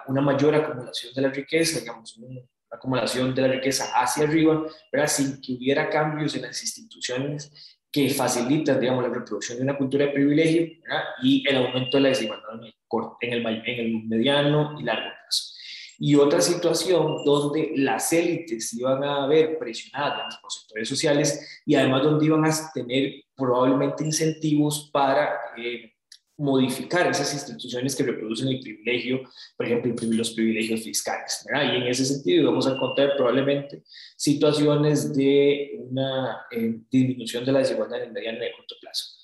una 0.06 0.20
mayor 0.20 0.54
acumulación 0.54 1.12
de 1.14 1.22
la 1.22 1.28
riqueza, 1.28 1.80
digamos, 1.80 2.16
una 2.16 2.40
acumulación 2.70 3.34
de 3.34 3.42
la 3.42 3.48
riqueza 3.48 3.92
hacia 3.94 4.24
arriba, 4.24 4.64
pero 4.90 5.06
sin 5.06 5.40
que 5.40 5.54
hubiera 5.54 5.88
cambios 5.90 6.34
en 6.34 6.42
las 6.42 6.62
instituciones 6.62 7.76
que 7.90 8.10
facilitan, 8.10 8.80
digamos, 8.80 9.02
la 9.04 9.10
reproducción 9.10 9.58
de 9.58 9.64
una 9.64 9.76
cultura 9.78 10.06
de 10.06 10.12
privilegio 10.12 10.66
y 11.22 11.48
el 11.48 11.56
aumento 11.56 11.96
de 11.96 12.02
la 12.02 12.08
desigualdad 12.10 12.60
en 13.20 13.32
el, 13.32 13.46
en 13.46 13.86
el 13.86 14.04
mediano 14.06 14.78
y 14.78 14.84
largo 14.84 15.08
plazo. 15.08 15.54
Y 15.98 16.14
otra 16.14 16.42
situación 16.42 17.24
donde 17.24 17.72
las 17.76 18.12
élites 18.12 18.74
iban 18.74 19.02
a 19.02 19.26
ver 19.26 19.58
presionadas 19.58 20.36
por 20.42 20.52
sectores 20.52 20.88
sociales 20.88 21.62
y 21.64 21.74
además 21.74 22.02
donde 22.02 22.26
iban 22.26 22.44
a 22.44 22.50
tener 22.74 23.14
probablemente 23.34 24.04
incentivos 24.04 24.90
para 24.92 25.38
eh, 25.56 25.95
modificar 26.38 27.06
esas 27.10 27.32
instituciones 27.32 27.96
que 27.96 28.02
reproducen 28.02 28.48
el 28.48 28.60
privilegio, 28.60 29.22
por 29.56 29.66
ejemplo, 29.66 29.94
los 30.10 30.32
privilegios 30.32 30.82
fiscales. 30.82 31.46
Y 31.50 31.76
en 31.76 31.82
ese 31.84 32.04
sentido 32.04 32.50
vamos 32.50 32.66
a 32.66 32.74
encontrar 32.74 33.16
probablemente 33.16 33.82
situaciones 34.16 35.14
de 35.14 35.78
una 35.78 36.46
eh, 36.50 36.80
disminución 36.90 37.44
de 37.44 37.52
la 37.52 37.60
desigualdad 37.60 38.00
en 38.00 38.08
el 38.08 38.12
mediano 38.12 38.38
y 38.38 38.52
corto 38.56 38.74
plazo. 38.80 39.16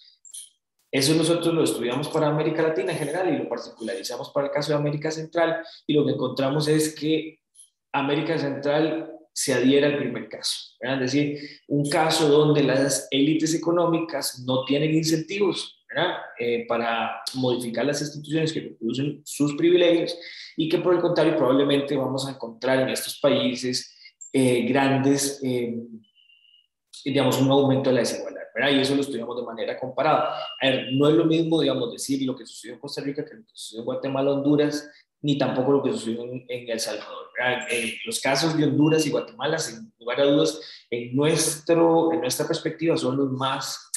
Eso 0.90 1.14
nosotros 1.14 1.54
lo 1.54 1.64
estudiamos 1.64 2.09
para 2.09 2.28
América 2.28 2.62
Latina 2.62 2.92
en 2.92 2.99
general 2.99 3.33
y 3.33 3.38
lo 3.38 3.49
particularizamos 3.49 4.31
para 4.31 4.49
el 4.49 4.52
caso 4.52 4.73
de 4.73 4.78
América 4.78 5.11
Central 5.11 5.64
y 5.87 5.95
lo 5.95 6.04
que 6.04 6.12
encontramos 6.12 6.69
es 6.69 6.95
que 6.95 7.40
América 7.92 8.38
Central 8.38 9.11
se 9.33 9.54
adhiera 9.54 9.87
al 9.87 9.99
primer 9.99 10.28
caso. 10.28 10.76
Es 10.81 11.00
decir, 11.00 11.38
un 11.69 11.88
caso 11.88 12.28
donde 12.28 12.62
las 12.62 13.09
élites 13.11 13.54
económicas 13.54 14.40
no 14.47 14.64
tienen 14.64 14.92
incentivos 14.92 15.82
eh, 16.39 16.67
para 16.67 17.23
modificar 17.35 17.85
las 17.85 18.01
instituciones 18.01 18.53
que 18.53 18.61
reproducen 18.61 19.21
sus 19.25 19.55
privilegios 19.55 20.17
y 20.57 20.69
que 20.69 20.79
por 20.79 20.95
el 20.95 21.01
contrario 21.01 21.37
probablemente 21.37 21.97
vamos 21.97 22.27
a 22.27 22.31
encontrar 22.31 22.81
en 22.81 22.89
estos 22.89 23.19
países 23.21 23.95
eh, 24.33 24.63
grandes, 24.63 25.41
eh, 25.43 25.75
digamos, 27.05 27.41
un 27.41 27.51
aumento 27.51 27.91
de 27.91 27.95
la 27.95 28.01
desigualdad. 28.01 28.43
Y 28.71 28.81
eso 28.81 28.95
lo 28.95 29.01
estudiamos 29.01 29.37
de 29.37 29.45
manera 29.45 29.79
comparada. 29.79 30.37
A 30.61 30.67
ver, 30.67 30.93
no 30.93 31.09
es 31.09 31.15
lo 31.15 31.25
mismo, 31.25 31.61
digamos, 31.61 31.91
decir 31.93 32.23
lo 32.23 32.37
que 32.37 32.47
sucedió 32.47 32.75
en 32.75 32.81
Costa 32.81 33.01
Rica 33.01 33.25
que 33.25 33.35
lo 33.35 33.43
que 33.43 33.53
sucedió 33.55 33.81
en 33.81 33.87
Guatemala, 33.87 34.31
Honduras, 34.31 34.91
ni 35.23 35.39
tampoco 35.39 35.73
lo 35.73 35.83
que 35.83 35.93
sucedió 35.93 36.23
en, 36.25 36.45
El 36.49 36.81
Salvador. 36.81 37.29
los 38.05 38.21
casos 38.21 38.57
de 38.57 38.65
Honduras 38.65 39.07
y 39.07 39.11
Guatemala, 39.11 39.59
sin 39.59 39.93
lugar 39.99 40.21
a 40.21 40.25
dudas, 40.25 40.61
en, 40.91 41.17
nuestro, 41.17 42.13
en 42.13 42.21
nuestra 42.21 42.47
perspectiva 42.47 42.97
son 42.97 43.17
los 43.17 43.31
más, 43.33 43.91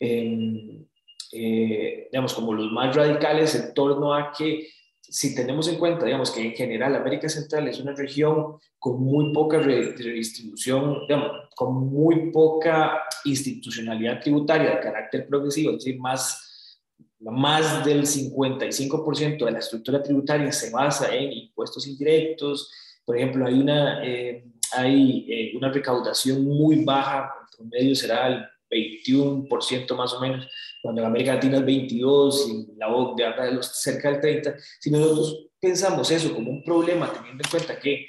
em, 0.00 0.86
eh, 1.32 2.08
digamos, 2.10 2.34
como 2.34 2.52
los 2.52 2.70
más 2.72 2.94
radicales 2.94 3.54
en 3.54 3.74
torno 3.74 4.14
a 4.14 4.32
que 4.32 4.68
si 5.08 5.34
tenemos 5.34 5.68
en 5.68 5.78
cuenta, 5.78 6.04
digamos, 6.04 6.30
que 6.30 6.44
en 6.44 6.52
general 6.52 6.96
América 6.96 7.28
Central 7.28 7.68
es 7.68 7.78
una 7.78 7.94
región 7.94 8.56
con 8.78 9.00
muy 9.02 9.32
poca 9.32 9.58
redistribución, 9.58 11.00
digamos, 11.06 11.30
con 11.54 11.88
muy 11.88 12.30
poca 12.32 13.02
institucionalidad 13.24 14.20
tributaria 14.20 14.70
de 14.70 14.80
carácter 14.80 15.26
progresivo, 15.28 15.72
es 15.72 15.84
decir, 15.84 16.00
más, 16.00 16.80
más 17.20 17.84
del 17.84 18.02
55% 18.02 19.44
de 19.44 19.50
la 19.50 19.58
estructura 19.58 20.02
tributaria 20.02 20.50
se 20.52 20.70
basa 20.70 21.14
en 21.14 21.32
impuestos 21.32 21.86
indirectos, 21.86 22.70
por 23.04 23.16
ejemplo, 23.16 23.46
hay 23.46 23.54
una, 23.54 24.04
eh, 24.04 24.44
hay, 24.72 25.26
eh, 25.28 25.56
una 25.56 25.70
recaudación 25.70 26.44
muy 26.44 26.84
baja, 26.84 27.32
el 27.40 27.56
promedio 27.56 27.94
será 27.94 28.26
el 28.26 28.44
21% 28.68 29.96
más 29.96 30.12
o 30.12 30.20
menos, 30.20 30.48
cuando 30.86 31.02
en 31.02 31.08
América 31.08 31.34
Latina 31.34 31.56
es 31.58 31.66
22 31.66 32.48
y 32.48 32.78
la 32.78 32.94
OCDE 32.94 33.26
habla 33.26 33.44
de 33.46 33.52
los 33.54 33.66
cerca 33.80 34.08
del 34.08 34.20
30, 34.20 34.54
si 34.78 34.90
nosotros 34.92 35.48
pensamos 35.60 36.08
eso 36.12 36.32
como 36.32 36.52
un 36.52 36.62
problema, 36.62 37.12
teniendo 37.12 37.42
en 37.44 37.50
cuenta 37.50 37.76
que 37.76 38.06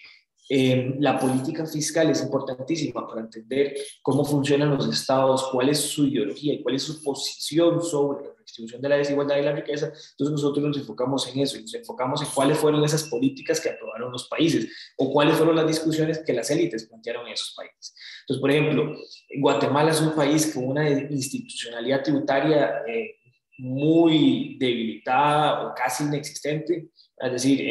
eh, 0.49 0.95
la 0.99 1.19
política 1.19 1.65
fiscal 1.65 2.09
es 2.09 2.21
importantísima 2.23 3.05
para 3.07 3.21
entender 3.21 3.75
cómo 4.01 4.23
funcionan 4.23 4.75
los 4.75 4.87
estados, 4.87 5.49
cuál 5.51 5.69
es 5.69 5.79
su 5.79 6.07
ideología 6.07 6.53
y 6.53 6.63
cuál 6.63 6.75
es 6.75 6.83
su 6.83 7.03
posición 7.03 7.83
sobre 7.83 8.27
la 8.27 8.33
distribución 8.39 8.81
de 8.81 8.89
la 8.89 8.97
desigualdad 8.97 9.37
y 9.37 9.41
la 9.41 9.51
riqueza. 9.51 9.87
Entonces 9.87 10.31
nosotros 10.31 10.65
nos 10.65 10.77
enfocamos 10.77 11.27
en 11.27 11.41
eso 11.41 11.57
y 11.57 11.61
nos 11.61 11.73
enfocamos 11.73 12.21
en 12.21 12.29
cuáles 12.33 12.57
fueron 12.57 12.83
esas 12.83 13.03
políticas 13.09 13.59
que 13.59 13.69
aprobaron 13.69 14.11
los 14.11 14.27
países 14.29 14.67
o 14.97 15.11
cuáles 15.11 15.35
fueron 15.35 15.55
las 15.55 15.67
discusiones 15.67 16.19
que 16.25 16.33
las 16.33 16.49
élites 16.49 16.87
plantearon 16.87 17.27
en 17.27 17.33
esos 17.33 17.53
países. 17.53 17.93
Entonces, 18.21 18.41
por 18.41 18.51
ejemplo, 18.51 18.95
Guatemala 19.39 19.91
es 19.91 20.01
un 20.01 20.15
país 20.15 20.53
con 20.53 20.65
una 20.65 20.89
institucionalidad 20.89 22.03
tributaria 22.03 22.83
eh, 22.87 23.15
muy 23.57 24.55
debilitada 24.59 25.67
o 25.67 25.73
casi 25.75 26.03
inexistente, 26.03 26.89
es 27.17 27.31
decir, 27.31 27.61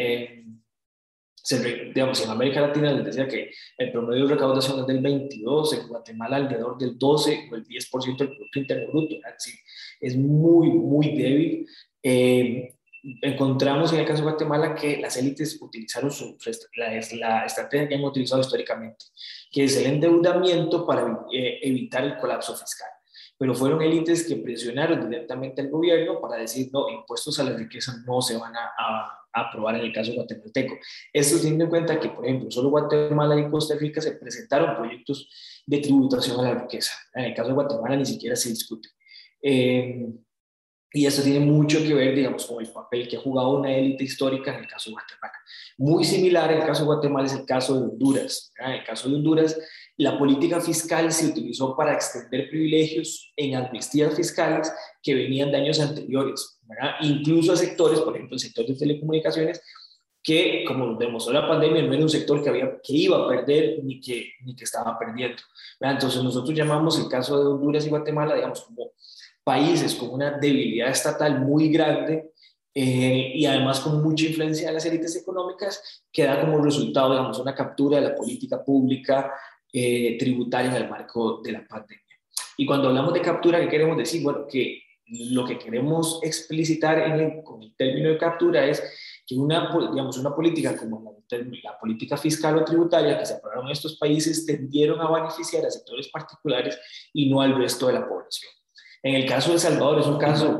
en 1.52 1.94
digamos, 1.94 2.22
en 2.24 2.30
América 2.30 2.60
Latina 2.60 2.92
les 2.92 3.04
decía 3.04 3.28
que 3.28 3.50
el 3.78 3.92
promedio 3.92 4.26
de 4.26 4.34
recaudación 4.34 4.80
es 4.80 4.86
del 4.86 5.00
22, 5.00 5.72
en 5.74 5.88
Guatemala 5.88 6.36
alrededor 6.36 6.78
del 6.78 6.98
12 6.98 7.48
o 7.50 7.54
el 7.54 7.64
10% 7.64 8.16
del 8.16 8.28
Producto 8.28 8.58
Interno 8.58 8.88
Bruto, 8.88 9.14
es 10.00 10.16
muy, 10.16 10.68
muy 10.68 11.16
débil. 11.16 11.66
Eh, 12.02 12.74
encontramos 13.22 13.92
en 13.92 14.00
el 14.00 14.06
caso 14.06 14.22
de 14.22 14.30
Guatemala 14.30 14.74
que 14.74 14.96
las 14.98 15.16
élites 15.16 15.60
utilizaron 15.60 16.10
su, 16.10 16.36
la, 16.76 16.90
la, 17.18 17.46
estrategia 17.46 17.88
que 17.88 17.94
han 17.94 18.04
utilizado 18.04 18.40
históricamente, 18.40 19.06
que 19.50 19.64
es 19.64 19.76
el 19.76 19.86
endeudamiento 19.86 20.86
para 20.86 21.26
eh, 21.32 21.60
evitar 21.62 22.04
el 22.04 22.16
colapso 22.16 22.56
fiscal. 22.56 22.88
Pero 23.38 23.54
fueron 23.54 23.82
élites 23.82 24.26
que 24.26 24.36
presionaron 24.36 25.10
directamente 25.10 25.60
al 25.60 25.70
gobierno 25.70 26.20
para 26.20 26.36
decir, 26.36 26.70
no, 26.72 26.88
impuestos 26.88 27.38
a 27.38 27.44
la 27.44 27.56
riqueza 27.56 27.94
no 28.06 28.22
se 28.22 28.36
van 28.36 28.54
a, 28.56 28.70
a 28.78 29.26
aprobar 29.36 29.76
en 29.76 29.82
el 29.82 29.92
caso 29.92 30.12
guatemalteco. 30.14 30.76
Esto 31.12 31.36
teniendo 31.38 31.64
en 31.64 31.70
cuenta 31.70 32.00
que, 32.00 32.08
por 32.08 32.24
ejemplo, 32.24 32.50
solo 32.50 32.70
Guatemala 32.70 33.38
y 33.38 33.50
Costa 33.50 33.74
Rica 33.74 34.00
se 34.00 34.12
presentaron 34.12 34.76
proyectos 34.76 35.28
de 35.66 35.78
tributación 35.78 36.40
a 36.40 36.54
la 36.54 36.60
riqueza. 36.62 36.92
En 37.14 37.26
el 37.26 37.34
caso 37.34 37.48
de 37.48 37.54
Guatemala 37.54 37.96
ni 37.96 38.06
siquiera 38.06 38.36
se 38.36 38.48
discute. 38.48 38.88
Eh, 39.42 40.06
y 40.92 41.04
eso 41.04 41.22
tiene 41.22 41.40
mucho 41.40 41.82
que 41.82 41.92
ver, 41.92 42.14
digamos, 42.14 42.46
con 42.46 42.64
el 42.64 42.72
papel 42.72 43.06
que 43.06 43.18
ha 43.18 43.20
jugado 43.20 43.58
una 43.58 43.70
élite 43.70 44.04
histórica 44.04 44.54
en 44.54 44.64
el 44.64 44.66
caso 44.66 44.88
de 44.88 44.94
Guatemala. 44.94 45.34
Muy 45.76 46.04
similar 46.04 46.50
el 46.52 46.64
caso 46.64 46.82
de 46.82 46.86
Guatemala 46.86 47.26
es 47.26 47.34
el 47.34 47.44
caso 47.44 47.74
de 47.74 47.80
Honduras. 47.80 48.52
En 48.58 48.70
el 48.72 48.84
caso 48.84 49.10
de 49.10 49.16
Honduras, 49.16 49.58
la 49.98 50.18
política 50.18 50.60
fiscal 50.60 51.10
se 51.10 51.26
utilizó 51.26 51.74
para 51.74 51.94
extender 51.94 52.50
privilegios 52.50 53.32
en 53.36 53.54
amnistías 53.54 54.14
fiscales 54.14 54.72
que 55.02 55.14
venían 55.14 55.50
de 55.50 55.56
años 55.58 55.80
anteriores, 55.80 56.58
incluso 57.00 57.52
a 57.52 57.56
sectores, 57.56 58.00
por 58.00 58.14
ejemplo, 58.14 58.34
el 58.34 58.40
sector 58.40 58.66
de 58.66 58.74
telecomunicaciones, 58.74 59.62
que, 60.22 60.64
como 60.66 60.96
demostró 60.96 61.32
la 61.32 61.46
pandemia, 61.46 61.82
no 61.82 61.94
era 61.94 62.02
un 62.02 62.10
sector 62.10 62.42
que, 62.42 62.48
había, 62.48 62.80
que 62.82 62.92
iba 62.92 63.16
a 63.16 63.28
perder 63.28 63.82
ni 63.84 64.00
que, 64.00 64.32
ni 64.44 64.56
que 64.56 64.64
estaba 64.64 64.98
perdiendo. 64.98 65.40
Entonces, 65.78 66.22
nosotros 66.22 66.52
llamamos 66.52 66.98
el 66.98 67.08
caso 67.08 67.38
de 67.38 67.48
Honduras 67.48 67.86
y 67.86 67.90
Guatemala, 67.90 68.34
digamos, 68.34 68.62
como 68.62 68.90
países 69.44 69.94
con 69.94 70.10
una 70.10 70.32
debilidad 70.32 70.88
estatal 70.88 71.40
muy 71.40 71.68
grande 71.68 72.32
eh, 72.74 73.32
y 73.36 73.46
además 73.46 73.78
con 73.78 74.02
mucha 74.02 74.26
influencia 74.26 74.66
de 74.66 74.74
las 74.74 74.84
élites 74.84 75.14
económicas, 75.14 76.02
que 76.12 76.24
da 76.24 76.40
como 76.40 76.58
resultado, 76.58 77.12
digamos, 77.12 77.38
una 77.38 77.54
captura 77.54 78.00
de 78.00 78.08
la 78.08 78.14
política 78.16 78.64
pública 78.64 79.32
eh, 79.78 80.16
tributaria 80.18 80.70
en 80.70 80.82
el 80.84 80.88
marco 80.88 81.42
de 81.44 81.52
la 81.52 81.66
pandemia. 81.66 82.02
Y 82.56 82.64
cuando 82.64 82.88
hablamos 82.88 83.12
de 83.12 83.20
captura, 83.20 83.60
¿qué 83.60 83.68
queremos 83.68 83.98
decir? 83.98 84.22
Bueno, 84.22 84.46
que 84.50 84.82
lo 85.04 85.44
que 85.44 85.58
queremos 85.58 86.18
explicitar 86.22 86.98
en 86.98 87.12
el, 87.20 87.44
con 87.44 87.62
el 87.62 87.76
término 87.76 88.08
de 88.08 88.16
captura 88.16 88.64
es 88.64 88.82
que 89.26 89.34
una, 89.34 89.70
digamos, 89.90 90.16
una 90.16 90.34
política 90.34 90.74
como 90.78 91.02
la, 91.30 91.38
la, 91.62 91.78
política 91.78 92.16
fiscal 92.16 92.56
o 92.56 92.64
tributaria 92.64 93.18
que 93.18 93.26
se 93.26 93.34
aprobaron 93.34 93.66
en 93.66 93.72
estos 93.72 93.98
países 93.98 94.46
tendieron 94.46 94.98
a 94.98 95.10
beneficiar 95.10 95.66
a 95.66 95.70
sectores 95.70 96.08
particulares 96.08 96.78
y 97.12 97.28
no 97.28 97.42
al 97.42 97.54
resto 97.54 97.88
de 97.88 97.92
la 97.92 98.08
población. 98.08 98.50
En 99.02 99.14
el 99.14 99.26
caso 99.26 99.50
de 99.50 99.56
El 99.56 99.60
Salvador 99.60 100.00
es 100.00 100.06
un 100.06 100.18
caso, 100.18 100.58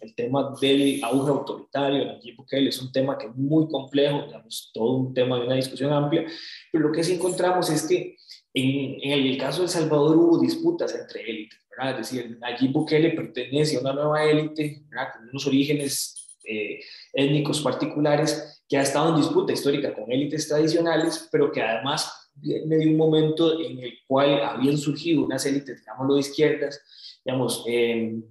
el 0.00 0.14
tema 0.14 0.54
del 0.60 1.04
auge 1.04 1.30
autoritario 1.30 2.02
en 2.02 2.08
equipo 2.16 2.46
que 2.46 2.66
es 2.66 2.80
un 2.80 2.90
tema 2.90 3.18
que 3.18 3.26
es 3.26 3.36
muy 3.36 3.68
complejo, 3.68 4.22
digamos, 4.26 4.70
todo 4.72 4.94
un 4.94 5.14
tema 5.14 5.38
de 5.38 5.46
una 5.46 5.54
discusión 5.54 5.92
amplia, 5.92 6.24
pero 6.72 6.88
lo 6.88 6.92
que 6.92 7.04
sí 7.04 7.14
encontramos 7.14 7.70
es 7.70 7.86
que 7.86 8.16
en, 8.60 8.98
en 9.02 9.26
el 9.26 9.38
caso 9.38 9.58
de 9.58 9.64
El 9.64 9.70
Salvador 9.70 10.16
hubo 10.16 10.38
disputas 10.38 10.94
entre 10.94 11.22
élites, 11.22 11.58
¿verdad? 11.70 12.00
Es 12.00 12.10
decir, 12.10 12.38
Nayib 12.40 12.72
Bukele 12.72 13.10
pertenece 13.10 13.76
a 13.76 13.80
una 13.80 13.92
nueva 13.92 14.24
élite, 14.24 14.82
¿verdad? 14.88 15.12
Con 15.16 15.28
unos 15.28 15.46
orígenes 15.46 16.18
eh, 16.44 16.80
étnicos 17.12 17.60
particulares 17.60 18.62
que 18.68 18.78
ha 18.78 18.82
estado 18.82 19.10
en 19.10 19.20
disputa 19.20 19.52
histórica 19.52 19.94
con 19.94 20.10
élites 20.10 20.48
tradicionales, 20.48 21.28
pero 21.30 21.52
que 21.52 21.62
además 21.62 22.30
viene 22.34 22.76
de 22.76 22.86
un 22.88 22.96
momento 22.96 23.60
en 23.60 23.78
el 23.78 23.92
cual 24.06 24.42
habían 24.42 24.78
surgido 24.78 25.24
unas 25.24 25.44
élites, 25.44 25.80
digámoslo, 25.80 26.14
de 26.14 26.20
izquierdas, 26.20 27.20
digamos, 27.24 27.64
eh, 27.66 28.22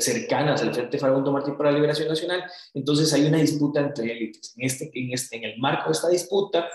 cercanas 0.00 0.62
al 0.62 0.74
Frente 0.74 0.98
Farundo 0.98 1.32
Martín 1.32 1.56
para 1.56 1.70
la 1.70 1.76
Liberación 1.76 2.08
Nacional, 2.08 2.44
entonces 2.74 3.12
hay 3.12 3.24
una 3.24 3.38
disputa 3.38 3.80
entre 3.80 4.12
élites. 4.12 4.54
En, 4.56 4.66
este, 4.66 4.90
en, 4.92 5.12
este, 5.12 5.36
en 5.36 5.44
el 5.44 5.58
marco 5.58 5.86
de 5.86 5.92
esta 5.92 6.08
disputa, 6.08 6.68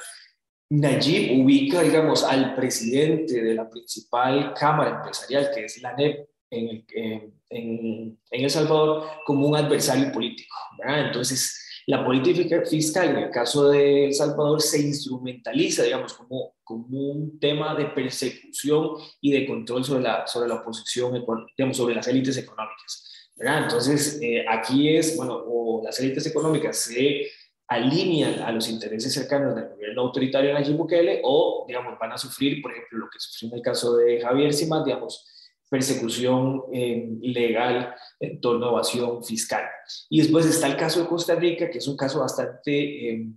Nayib 0.75 1.39
ubica, 1.39 1.83
digamos, 1.83 2.23
al 2.23 2.55
presidente 2.55 3.43
de 3.43 3.53
la 3.53 3.69
principal 3.69 4.55
cámara 4.55 4.97
empresarial, 4.97 5.51
que 5.53 5.65
es 5.65 5.79
la 5.81 5.93
NEP, 5.93 6.27
en 6.49 6.83
El, 6.95 7.33
en, 7.49 8.19
El 8.31 8.49
Salvador, 8.49 9.07
como 9.25 9.47
un 9.47 9.55
adversario 9.55 10.11
político. 10.11 10.55
Entonces, 10.83 11.59
la 11.85 12.03
política 12.03 12.63
fiscal 12.65 13.09
en 13.09 13.17
el 13.17 13.29
caso 13.29 13.69
de 13.69 14.05
El 14.05 14.13
Salvador 14.15 14.61
se 14.61 14.81
instrumentaliza, 14.81 15.83
digamos, 15.83 16.13
como, 16.13 16.55
como 16.63 17.11
un 17.11 17.39
tema 17.39 17.75
de 17.75 17.85
persecución 17.85 18.95
y 19.21 19.31
de 19.31 19.45
control 19.45 19.83
sobre 19.83 20.01
la, 20.01 20.25
sobre 20.25 20.47
la 20.49 20.55
oposición, 20.55 21.23
digamos, 21.55 21.77
sobre 21.77 21.93
las 21.93 22.07
élites 22.07 22.37
económicas. 22.37 23.29
Entonces, 23.37 24.19
eh, 24.21 24.43
aquí 24.49 24.95
es, 24.95 25.15
bueno, 25.17 25.43
o 25.45 25.83
las 25.83 25.99
élites 25.99 26.25
económicas 26.25 26.77
se 26.77 27.27
alinean 27.67 28.41
a 28.41 28.51
los 28.51 28.69
intereses 28.69 29.13
cercanos 29.13 29.55
del 29.55 29.69
gobierno 29.69 30.01
autoritario 30.01 30.49
de 30.49 30.53
Nayib 30.53 30.77
Bukele 30.77 31.21
o, 31.23 31.65
digamos, 31.67 31.97
van 31.99 32.11
a 32.11 32.17
sufrir, 32.17 32.61
por 32.61 32.71
ejemplo, 32.71 32.99
lo 32.99 33.09
que 33.09 33.19
sufrió 33.19 33.49
en 33.49 33.55
el 33.55 33.61
caso 33.61 33.95
de 33.97 34.21
Javier 34.21 34.53
Simas, 34.53 34.85
digamos, 34.85 35.29
persecución 35.69 36.65
eh, 36.71 37.09
legal 37.21 37.95
en 38.19 38.39
torno 38.39 38.67
a 38.67 38.69
evasión 38.69 39.23
fiscal. 39.23 39.63
Y 40.09 40.21
después 40.21 40.45
está 40.45 40.67
el 40.67 40.77
caso 40.77 41.01
de 41.01 41.07
Costa 41.07 41.33
Rica, 41.35 41.69
que 41.71 41.79
es 41.79 41.87
un 41.87 41.97
caso 41.97 42.19
bastante 42.19 43.09
eh, 43.09 43.27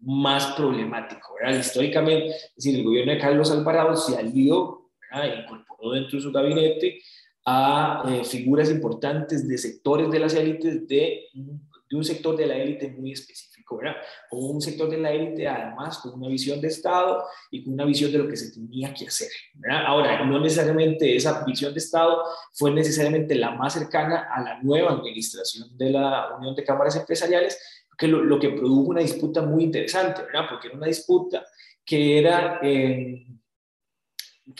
más 0.00 0.54
problemático. 0.54 1.34
¿verdad? 1.38 1.58
Históricamente, 1.58 2.28
es 2.28 2.54
decir, 2.56 2.78
el 2.78 2.84
gobierno 2.84 3.12
de 3.12 3.18
Carlos 3.18 3.50
Alvarado 3.50 3.94
se 3.94 4.16
alió 4.16 4.90
e 5.12 5.42
incorporó 5.42 5.92
dentro 5.92 6.16
de 6.16 6.22
su 6.22 6.32
gabinete 6.32 6.98
a 7.44 8.02
eh, 8.08 8.24
figuras 8.24 8.70
importantes 8.70 9.46
de 9.46 9.58
sectores 9.58 10.10
de 10.10 10.18
las 10.18 10.34
élites 10.34 10.88
de, 10.88 11.26
de 11.88 11.96
un 11.96 12.04
sector 12.04 12.36
de 12.36 12.46
la 12.46 12.56
élite 12.56 12.90
muy 12.90 13.12
específico. 13.12 13.56
¿verdad? 13.74 13.96
Con 14.30 14.44
un 14.44 14.60
sector 14.60 14.88
de 14.88 14.98
la 14.98 15.10
élite, 15.10 15.48
además, 15.48 15.98
con 15.98 16.14
una 16.14 16.28
visión 16.28 16.60
de 16.60 16.68
Estado 16.68 17.24
y 17.50 17.64
con 17.64 17.74
una 17.74 17.84
visión 17.84 18.12
de 18.12 18.18
lo 18.18 18.28
que 18.28 18.36
se 18.36 18.52
tenía 18.52 18.94
que 18.94 19.06
hacer, 19.06 19.28
¿verdad? 19.54 19.86
Ahora, 19.86 20.24
no 20.24 20.38
necesariamente 20.38 21.16
esa 21.16 21.44
visión 21.44 21.72
de 21.72 21.78
Estado 21.78 22.22
fue 22.52 22.70
necesariamente 22.70 23.34
la 23.34 23.50
más 23.50 23.74
cercana 23.74 24.28
a 24.32 24.40
la 24.40 24.62
nueva 24.62 24.92
administración 24.92 25.76
de 25.76 25.90
la 25.90 26.36
Unión 26.38 26.54
de 26.54 26.64
Cámaras 26.64 26.96
Empresariales, 26.96 27.58
que 27.98 28.06
lo, 28.06 28.22
lo 28.22 28.38
que 28.38 28.50
produjo 28.50 28.90
una 28.90 29.00
disputa 29.00 29.42
muy 29.42 29.64
interesante, 29.64 30.22
¿verdad? 30.22 30.46
Porque 30.50 30.68
era 30.68 30.76
una 30.76 30.86
disputa 30.86 31.44
que 31.84 32.18
era... 32.18 32.60
Eh, 32.62 33.26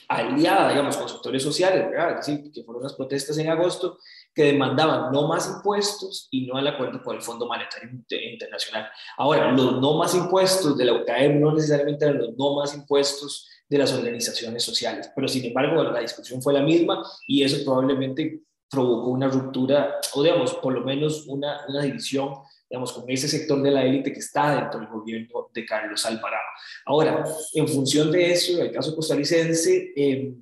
aliada, 0.09 0.71
digamos, 0.71 0.97
con 0.97 1.09
sectores 1.09 1.45
sociales, 1.45 1.89
¿verdad? 1.89 2.19
Es 2.19 2.27
decir, 2.27 2.51
que 2.51 2.65
fueron 2.65 2.83
las 2.83 2.95
protestas 2.95 3.39
en 3.39 3.49
agosto 3.49 4.01
que 4.37 4.45
demandaban 4.45 5.11
no 5.13 5.27
más 5.27 5.49
impuestos 5.49 6.29
y 6.31 6.47
no 6.47 6.59
al 6.59 6.69
acuerdo 6.69 7.03
con 7.03 7.17
el 7.17 7.23
Fondo 7.23 7.47
Monetario 7.47 7.89
Internacional. 8.31 8.87
Ahora, 9.17 9.51
los 9.51 9.81
no 9.81 9.97
más 9.97 10.15
impuestos 10.15 10.77
de 10.77 10.85
la 10.85 10.93
UCAEM 10.93 11.41
no 11.41 11.55
necesariamente 11.55 12.05
eran 12.05 12.19
los 12.19 12.37
no 12.37 12.55
más 12.55 12.75
impuestos 12.75 13.49
de 13.67 13.79
las 13.79 13.95
organizaciones 13.95 14.63
sociales, 14.63 15.11
pero 15.17 15.27
sin 15.27 15.47
embargo, 15.47 15.83
la 15.83 16.01
discusión 16.01 16.43
fue 16.43 16.53
la 16.53 16.61
misma 16.61 17.03
y 17.27 17.43
eso 17.43 17.65
probablemente 17.65 18.43
provocó 18.69 19.09
una 19.09 19.29
ruptura, 19.29 19.95
o 20.13 20.23
digamos, 20.23 20.53
por 20.57 20.75
lo 20.75 20.83
menos 20.83 21.27
una, 21.29 21.63
una 21.69 21.83
división 21.83 22.35
digamos, 22.69 22.93
con 22.93 23.09
ese 23.09 23.29
sector 23.29 23.63
de 23.63 23.71
la 23.71 23.85
élite 23.85 24.13
que 24.13 24.19
está 24.19 24.55
dentro 24.55 24.81
del 24.81 24.89
gobierno 24.91 25.49
de 25.55 25.65
Carlos 25.65 26.05
Alvarado. 26.05 26.49
Ahora, 26.85 27.25
en 27.55 27.69
función 27.69 28.11
de 28.11 28.33
eso, 28.33 28.61
el 28.61 28.73
caso 28.73 28.95
costarricense, 28.95 29.93
eh, 29.97 30.35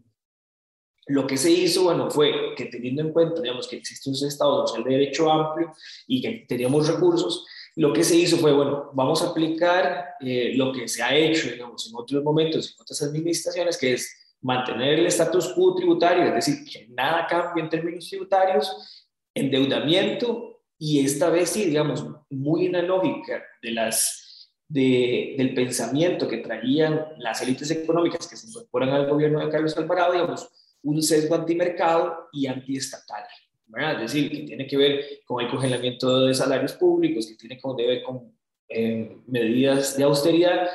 lo 1.06 1.26
que 1.26 1.36
se 1.36 1.50
hizo, 1.50 1.84
bueno, 1.84 2.10
fue 2.10 2.54
que 2.56 2.66
teniendo 2.66 3.02
en 3.02 3.12
cuenta, 3.12 3.40
digamos, 3.40 3.68
que 3.68 3.76
existe 3.76 4.08
un 4.08 4.16
Estado 4.16 4.66
social 4.66 4.84
de 4.84 4.90
derecho 4.90 5.30
amplio 5.30 5.72
y 6.06 6.22
que 6.22 6.46
teníamos 6.48 6.88
recursos, 6.88 7.46
lo 7.76 7.92
que 7.92 8.04
se 8.04 8.16
hizo 8.16 8.36
fue, 8.36 8.52
bueno, 8.52 8.90
vamos 8.94 9.22
a 9.22 9.30
aplicar 9.30 10.14
eh, 10.20 10.52
lo 10.54 10.72
que 10.72 10.86
se 10.86 11.02
ha 11.02 11.14
hecho, 11.14 11.50
digamos, 11.50 11.88
en 11.88 11.96
otros 11.96 12.22
momentos, 12.22 12.74
en 12.74 12.80
otras 12.80 13.02
administraciones, 13.02 13.76
que 13.76 13.94
es 13.94 14.36
mantener 14.40 15.00
el 15.00 15.06
status 15.06 15.48
quo 15.54 15.74
tributario, 15.74 16.24
es 16.24 16.34
decir, 16.34 16.64
que 16.64 16.86
nada 16.88 17.26
cambie 17.26 17.64
en 17.64 17.70
términos 17.70 18.08
tributarios, 18.08 19.06
endeudamiento 19.34 20.60
y 20.78 21.04
esta 21.04 21.30
vez 21.30 21.50
sí, 21.50 21.64
digamos, 21.64 22.04
muy 22.30 22.66
en 22.66 22.72
la 22.72 22.82
lógica 22.82 23.42
de 23.62 23.70
las, 23.72 24.50
de, 24.68 25.34
del 25.36 25.54
pensamiento 25.54 26.28
que 26.28 26.38
traían 26.38 27.06
las 27.18 27.42
élites 27.42 27.70
económicas 27.70 28.28
que 28.28 28.36
se 28.36 28.48
incorporan 28.48 28.90
al 28.90 29.08
gobierno 29.08 29.40
de 29.40 29.50
Carlos 29.50 29.76
Alvarado, 29.76 30.12
digamos, 30.12 30.48
un 30.84 31.02
sesgo 31.02 31.34
antimercado 31.34 32.28
y 32.32 32.46
antiestatal. 32.46 33.24
¿verdad? 33.66 34.02
Es 34.02 34.12
decir, 34.12 34.30
que 34.30 34.44
tiene 34.44 34.66
que 34.66 34.76
ver 34.76 35.04
con 35.26 35.44
el 35.44 35.50
congelamiento 35.50 36.26
de 36.26 36.34
salarios 36.34 36.74
públicos, 36.74 37.26
que 37.26 37.34
tiene 37.34 37.58
que 37.58 37.86
ver 37.86 38.02
con 38.02 38.32
eh, 38.68 39.16
medidas 39.26 39.96
de 39.96 40.04
austeridad, 40.04 40.68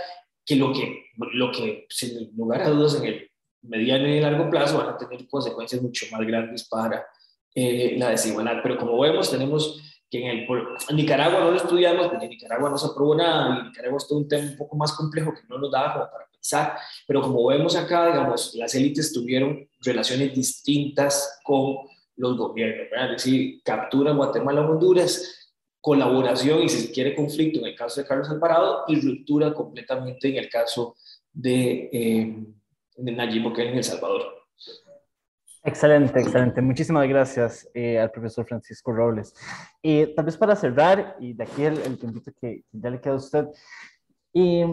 que 0.45 0.55
lo 0.55 0.73
que, 0.73 1.05
lo 1.33 1.51
que 1.51 1.85
sin 1.89 2.35
lugar 2.35 2.61
a 2.63 2.69
dudas 2.69 2.95
en 2.95 3.05
el 3.05 3.31
mediano 3.61 4.07
y 4.07 4.19
largo 4.19 4.49
plazo 4.49 4.77
van 4.77 4.89
a 4.89 4.97
tener 4.97 5.27
consecuencias 5.27 5.81
mucho 5.81 6.05
más 6.11 6.25
grandes 6.25 6.67
para 6.67 7.05
eh, 7.53 7.95
la 7.97 8.09
desigualdad. 8.09 8.59
Pero 8.63 8.77
como 8.77 8.99
vemos, 8.99 9.29
tenemos 9.29 9.81
que 10.09 10.25
en, 10.25 10.39
el, 10.39 10.95
Nicaragua 10.95 11.39
no 11.39 11.51
lo 11.51 11.57
estudiamos, 11.57 12.07
porque 12.07 12.25
en 12.25 12.31
Nicaragua 12.31 12.69
no 12.69 12.77
se 12.77 12.87
aprobó 12.87 13.15
nada, 13.15 13.59
en 13.59 13.65
Nicaragua 13.67 13.97
es 13.97 14.07
todo 14.07 14.19
un 14.19 14.27
tema 14.27 14.49
un 14.49 14.57
poco 14.57 14.75
más 14.75 14.93
complejo 14.93 15.33
que 15.33 15.41
no 15.47 15.57
nos 15.57 15.71
daba 15.71 15.93
como 15.93 16.11
para 16.11 16.29
pero 17.07 17.21
como 17.21 17.47
vemos 17.47 17.75
acá, 17.75 18.07
digamos, 18.07 18.55
las 18.55 18.73
élites 18.75 19.13
tuvieron 19.13 19.67
relaciones 19.81 20.33
distintas 20.33 21.39
con 21.43 21.77
los 22.15 22.37
gobiernos. 22.37 22.87
Es 22.91 23.11
decir, 23.11 23.61
captura 23.63 24.13
Guatemala, 24.13 24.61
Honduras, 24.61 25.51
colaboración 25.81 26.63
y 26.63 26.69
si 26.69 26.87
se 26.87 26.91
quiere 26.91 27.15
conflicto 27.15 27.59
en 27.59 27.67
el 27.67 27.75
caso 27.75 28.01
de 28.01 28.07
Carlos 28.07 28.29
Alvarado 28.29 28.83
y 28.87 28.99
ruptura 28.99 29.53
completamente 29.53 30.29
en 30.29 30.37
el 30.37 30.49
caso 30.49 30.95
de, 31.31 31.89
eh, 31.91 32.45
de 32.97 33.11
Nayib 33.11 33.59
en 33.59 33.77
El 33.77 33.83
Salvador. 33.83 34.38
Excelente, 35.63 36.21
excelente. 36.21 36.61
Muchísimas 36.61 37.07
gracias 37.07 37.69
eh, 37.73 37.99
al 37.99 38.11
profesor 38.11 38.45
Francisco 38.45 38.93
Robles. 38.93 39.33
Y 39.81 40.15
tal 40.15 40.25
vez 40.25 40.37
para 40.37 40.55
cerrar, 40.55 41.17
y 41.19 41.33
de 41.33 41.43
aquí 41.43 41.63
el, 41.63 41.79
el 41.79 41.99
tiempito 41.99 42.31
que, 42.39 42.63
ya 42.71 42.89
le 42.89 43.01
queda 43.01 43.13
a 43.13 43.17
usted, 43.17 43.47
y 44.31 44.63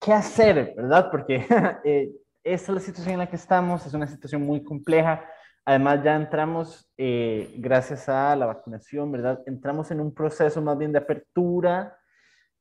qué 0.00 0.12
hacer, 0.12 0.74
¿verdad? 0.76 1.08
Porque 1.10 1.46
eh, 1.84 2.10
esta 2.42 2.72
es 2.72 2.74
la 2.74 2.80
situación 2.80 3.14
en 3.14 3.18
la 3.18 3.28
que 3.28 3.36
estamos, 3.36 3.84
es 3.84 3.94
una 3.94 4.06
situación 4.06 4.42
muy 4.42 4.62
compleja. 4.62 5.24
Además, 5.64 6.02
ya 6.02 6.16
entramos, 6.16 6.90
eh, 6.96 7.54
gracias 7.58 8.08
a 8.08 8.34
la 8.36 8.46
vacunación, 8.46 9.12
¿verdad? 9.12 9.42
Entramos 9.46 9.90
en 9.90 10.00
un 10.00 10.14
proceso 10.14 10.62
más 10.62 10.78
bien 10.78 10.92
de 10.92 10.98
apertura, 10.98 11.98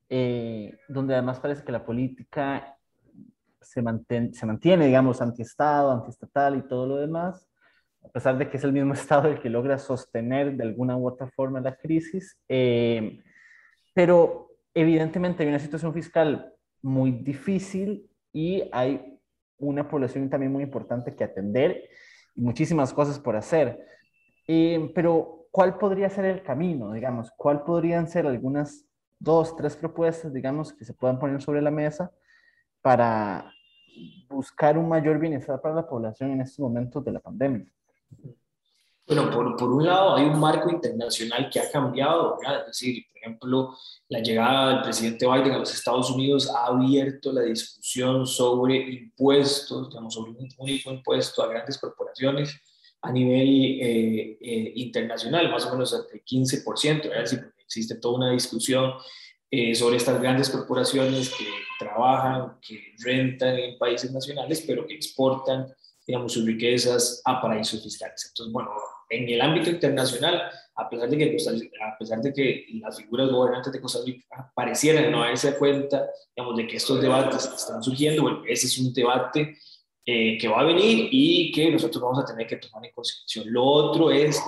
eh, 0.10 0.78
donde 0.90 1.14
además 1.14 1.40
parece 1.40 1.64
que 1.64 1.72
la 1.72 1.86
política 1.86 2.77
se, 3.62 3.82
mantiene, 3.82 4.86
digamos, 4.86 5.22
antiestado, 5.22 5.92
antiestatal 5.92 6.58
y 6.58 6.68
todo 6.68 6.88
lo 6.88 6.98
demás, 6.98 7.48
a 8.04 8.10
pesar 8.10 8.38
de 8.38 8.50
que 8.50 8.58
es 8.58 8.64
el 8.64 8.74
mismo 8.74 8.94
Estado 8.94 9.28
el 9.30 9.40
que 9.40 9.50
logra 9.50 9.78
sostener 9.78 10.56
de 10.56 10.64
alguna 10.64 10.98
u 10.98 11.08
otra 11.08 11.28
forma 11.28 11.60
la 11.60 11.76
crisis. 11.76 12.38
pero 13.94 14.52
evidentemente 14.74 15.44
hay 15.44 15.50
una 15.50 15.60
situación 15.60 15.94
fiscal 15.94 16.54
muy 16.82 17.12
difícil 17.12 18.10
y 18.32 18.70
hay 18.72 19.20
una 19.58 19.88
población 19.88 20.30
también 20.30 20.52
muy 20.52 20.64
importante 20.64 21.16
que 21.16 21.24
atender 21.24 21.90
y 22.36 22.42
muchísimas 22.42 22.94
cosas 22.94 23.20
por 23.20 23.36
hacer. 23.36 23.80
Eh, 24.48 24.92
pero, 24.94 25.48
¿cuál 25.52 25.78
podría 25.78 26.10
ser 26.10 26.26
el 26.26 26.44
camino, 26.44 26.94
digamos? 26.94 27.32
¿Cuál 27.36 27.64
podrían 27.64 28.08
ser 28.08 28.28
algunas 28.28 28.86
dos, 29.20 29.56
tres 29.56 29.76
propuestas, 29.76 30.32
digamos, 30.32 30.74
que 30.74 30.86
se 30.86 30.94
puedan 30.94 31.20
poner 31.20 31.42
sobre 31.42 31.62
la 31.62 31.72
mesa 31.72 32.12
para 32.88 33.54
buscar 34.30 34.78
un 34.78 34.88
mayor 34.88 35.20
bienestar 35.20 35.60
para 35.60 35.76
la 35.76 35.86
población 35.86 36.32
en 36.32 36.40
estos 36.40 36.60
momentos 36.60 37.04
de 37.04 37.12
la 37.12 37.20
pandemia? 37.20 37.70
Bueno, 39.06 39.30
por, 39.30 39.58
por, 39.58 39.74
un 39.74 39.86
lado 39.86 40.16
hay 40.16 40.24
un 40.24 40.40
marco 40.40 40.70
internacional 40.70 41.50
que 41.50 41.60
ha 41.60 41.70
cambiado, 41.70 42.38
¿verdad? 42.40 42.62
es 42.62 42.68
decir, 42.68 43.04
por 43.10 43.18
ejemplo, 43.18 43.78
la 44.08 44.20
llegada 44.20 44.70
del 44.70 44.82
presidente 44.84 45.26
Biden 45.26 45.52
a 45.52 45.58
los 45.58 45.74
Estados 45.74 46.10
Unidos 46.12 46.50
ha 46.50 46.68
abierto 46.68 47.34
la 47.34 47.42
discusión 47.42 48.26
sobre 48.26 48.78
impuestos, 48.78 49.90
digamos, 49.90 50.14
sobre 50.14 50.32
un 50.32 50.48
único 50.58 50.90
impuesto 50.90 51.44
a 51.44 51.48
grandes 51.48 51.78
corporaciones 51.78 52.58
a 53.02 53.12
nivel 53.12 53.82
eh, 53.82 54.38
eh, 54.40 54.72
internacional, 54.76 55.52
más 55.52 55.66
o 55.66 55.72
menos 55.72 55.94
el 55.94 56.24
15%, 56.24 57.04
¿verdad? 57.04 57.24
Es 57.24 57.32
decir, 57.32 57.54
existe 57.66 57.96
toda 57.96 58.16
una 58.16 58.32
discusión 58.32 58.94
eh, 59.52 59.76
sobre 59.76 59.98
estas 59.98 60.22
grandes 60.22 60.50
corporaciones 60.50 61.34
que 61.36 61.67
trabajan, 61.80 62.58
que 62.62 62.94
rentan 63.04 63.58
en 63.58 63.78
países 63.78 64.12
nacionales, 64.12 64.64
pero 64.66 64.86
que 64.86 64.96
exportan, 64.96 65.68
digamos, 66.06 66.34
sus 66.34 66.46
riquezas 66.46 67.22
a 67.26 67.42
paraísos 67.42 67.84
fiscales. 67.84 68.26
Entonces, 68.30 68.54
bueno, 68.54 68.72
en 69.10 69.30
el 69.30 69.42
ámbito 69.42 69.70
internacional, 69.70 70.50
a 70.76 70.90
pesar 70.90 71.10
de 71.10 71.18
que, 71.18 71.38
a 71.82 71.98
pesar 71.98 72.22
de 72.22 72.34
que 72.34 72.66
las 72.82 72.98
figuras 72.98 73.30
gobernantes 73.30 73.74
de 73.74 73.82
Costa 73.82 74.00
Rica 74.06 74.52
parecieran 74.54 75.12
no 75.12 75.22
darse 75.22 75.58
cuenta, 75.58 76.08
digamos, 76.36 76.58
de 76.58 76.68
que 76.68 76.78
estos 76.78 77.02
debates 77.02 77.46
están 77.46 77.82
surgiendo, 77.82 78.22
bueno, 78.22 78.44
ese 78.48 78.68
es 78.68 78.78
un 78.78 78.94
debate 78.94 79.58
eh, 80.06 80.38
que 80.38 80.48
va 80.48 80.62
a 80.62 80.64
venir 80.64 81.10
y 81.12 81.52
que 81.52 81.72
nosotros 81.72 82.02
vamos 82.02 82.20
a 82.20 82.26
tener 82.26 82.48
que 82.48 82.58
tomar 82.58 82.86
en 82.86 82.92
consideración. 82.94 83.52
Lo 83.52 83.66
otro 83.66 84.12
es 84.12 84.42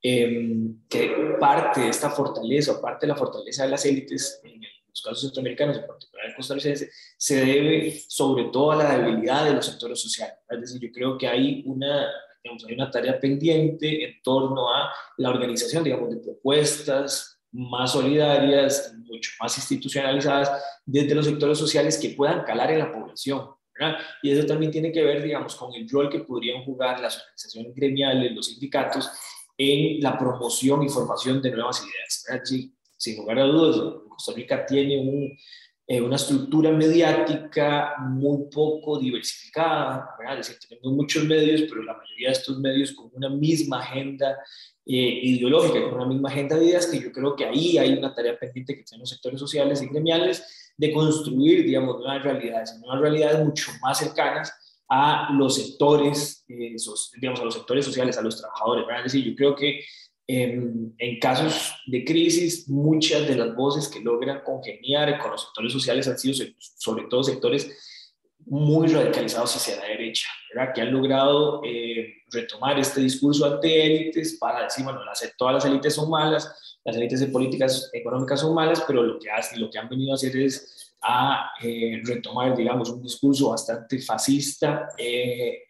em, 0.00 0.86
que 0.88 1.36
parte 1.38 1.80
de 1.80 1.88
esta 1.88 2.10
fortaleza 2.10 2.80
parte 2.80 3.06
de 3.06 3.12
la 3.12 3.18
fortaleza 3.18 3.64
de 3.64 3.70
las 3.70 3.84
élites, 3.84 4.40
en 4.44 4.62
los 4.92 5.02
casos 5.02 5.20
centroamericanos, 5.22 5.78
en 5.78 5.86
particular 5.86 6.26
el 6.26 6.34
costarricense, 6.34 6.90
se 7.16 7.44
debe 7.44 8.00
sobre 8.08 8.44
todo 8.44 8.72
a 8.72 8.76
la 8.76 8.98
debilidad 8.98 9.44
de 9.46 9.54
los 9.54 9.66
sectores 9.66 10.00
sociales. 10.00 10.36
Es 10.48 10.60
decir, 10.60 10.80
yo 10.80 10.92
creo 10.92 11.16
que 11.16 11.26
hay 11.26 11.62
una, 11.66 12.10
digamos, 12.44 12.64
hay 12.66 12.74
una 12.74 12.90
tarea 12.90 13.18
pendiente 13.18 14.04
en 14.04 14.22
torno 14.22 14.72
a 14.72 14.92
la 15.16 15.30
organización, 15.30 15.82
digamos, 15.82 16.10
de 16.10 16.18
propuestas 16.18 17.40
más 17.52 17.92
solidarias, 17.92 18.94
mucho 18.98 19.30
más 19.40 19.56
institucionalizadas 19.56 20.50
desde 20.84 21.14
los 21.14 21.26
sectores 21.26 21.58
sociales 21.58 21.98
que 21.98 22.10
puedan 22.10 22.44
calar 22.44 22.70
en 22.70 22.78
la 22.78 22.92
población. 22.92 23.48
Y 24.22 24.30
eso 24.30 24.46
también 24.46 24.70
tiene 24.70 24.92
que 24.92 25.02
ver, 25.02 25.22
digamos, 25.22 25.56
con 25.56 25.74
el 25.74 25.88
rol 25.88 26.08
que 26.08 26.20
podrían 26.20 26.64
jugar 26.64 27.00
las 27.00 27.16
organizaciones 27.16 27.74
gremiales, 27.74 28.32
los 28.32 28.46
sindicatos, 28.46 29.10
en 29.56 30.00
la 30.00 30.18
promoción 30.18 30.82
y 30.82 30.88
formación 30.88 31.42
de 31.42 31.50
nuevas 31.50 31.82
ideas. 31.82 32.24
Sin 33.02 33.16
lugar 33.16 33.40
a 33.40 33.44
dudas, 33.46 34.00
Costa 34.08 34.32
Rica 34.32 34.64
tiene 34.64 35.36
eh, 35.88 36.00
una 36.00 36.14
estructura 36.14 36.70
mediática 36.70 37.94
muy 37.98 38.44
poco 38.48 38.96
diversificada, 38.96 40.08
es 40.30 40.36
decir, 40.36 40.56
tenemos 40.68 40.92
muchos 40.92 41.24
medios, 41.24 41.62
pero 41.62 41.82
la 41.82 41.96
mayoría 41.96 42.28
de 42.28 42.34
estos 42.34 42.60
medios 42.60 42.92
con 42.92 43.10
una 43.12 43.28
misma 43.28 43.80
agenda 43.80 44.38
eh, 44.86 45.20
ideológica, 45.22 45.82
con 45.82 45.94
una 45.94 46.06
misma 46.06 46.28
agenda 46.28 46.56
de 46.56 46.66
ideas, 46.66 46.86
que 46.86 47.00
yo 47.00 47.10
creo 47.10 47.34
que 47.34 47.44
ahí 47.44 47.76
hay 47.76 47.92
una 47.94 48.14
tarea 48.14 48.38
pendiente 48.38 48.76
que 48.76 48.84
tienen 48.84 49.00
los 49.00 49.10
sectores 49.10 49.40
sociales 49.40 49.82
y 49.82 49.88
gremiales 49.88 50.72
de 50.76 50.92
construir, 50.92 51.64
digamos, 51.64 51.98
nuevas 51.98 52.22
realidades, 52.22 52.78
nuevas 52.78 53.00
realidades 53.00 53.44
mucho 53.44 53.72
más 53.82 53.98
cercanas 53.98 54.52
a 54.88 55.32
los 55.32 55.56
sectores, 55.56 56.44
eh, 56.46 56.76
digamos, 57.20 57.40
a 57.40 57.44
los 57.46 57.54
sectores 57.54 57.84
sociales, 57.84 58.16
a 58.16 58.22
los 58.22 58.36
trabajadores. 58.38 58.86
¿verdad? 58.86 59.04
Es 59.04 59.12
decir, 59.12 59.28
yo 59.28 59.34
creo 59.34 59.56
que 59.56 59.80
en, 60.26 60.94
en, 60.98 61.18
casos 61.18 61.74
de 61.86 62.04
crisis, 62.04 62.68
muchas 62.68 63.26
de 63.26 63.36
las 63.36 63.54
voces 63.54 63.88
que 63.88 64.00
logran 64.00 64.42
congeniar 64.44 65.18
con 65.18 65.32
los 65.32 65.42
sectores 65.42 65.72
sociales 65.72 66.08
han 66.08 66.18
sido 66.18 66.46
sobre 66.76 67.04
todo 67.04 67.22
sectores 67.22 67.70
muy 68.46 68.88
radicalizados 68.88 69.56
hacia 69.56 69.76
la 69.76 69.86
derecha, 69.86 70.26
¿verdad? 70.52 70.72
que 70.74 70.80
han 70.80 70.92
logrado 70.92 71.62
eh, 71.64 72.14
retomar 72.30 72.78
este 72.78 73.00
discurso 73.00 73.46
ante 73.46 73.86
élites 73.86 74.36
para 74.38 74.64
decir, 74.64 74.84
bueno, 74.84 75.04
las, 75.04 75.22
todas 75.36 75.54
las 75.54 75.64
élites 75.64 75.94
son 75.94 76.10
malas, 76.10 76.78
las 76.84 76.96
élites 76.96 77.20
de 77.20 77.26
políticas 77.26 77.90
económicas 77.92 78.40
son 78.40 78.54
malas, 78.54 78.82
pero 78.86 79.02
lo 79.02 79.18
que, 79.18 79.30
hacen, 79.30 79.60
lo 79.60 79.70
que 79.70 79.78
han 79.78 79.88
venido 79.88 80.12
a 80.12 80.14
hacer 80.14 80.36
es 80.36 80.94
a 81.02 81.50
eh, 81.62 82.00
retomar, 82.04 82.56
digamos, 82.56 82.90
un 82.90 83.02
discurso 83.02 83.50
bastante 83.50 84.00
fascista 84.00 84.88
eh, 84.96 85.64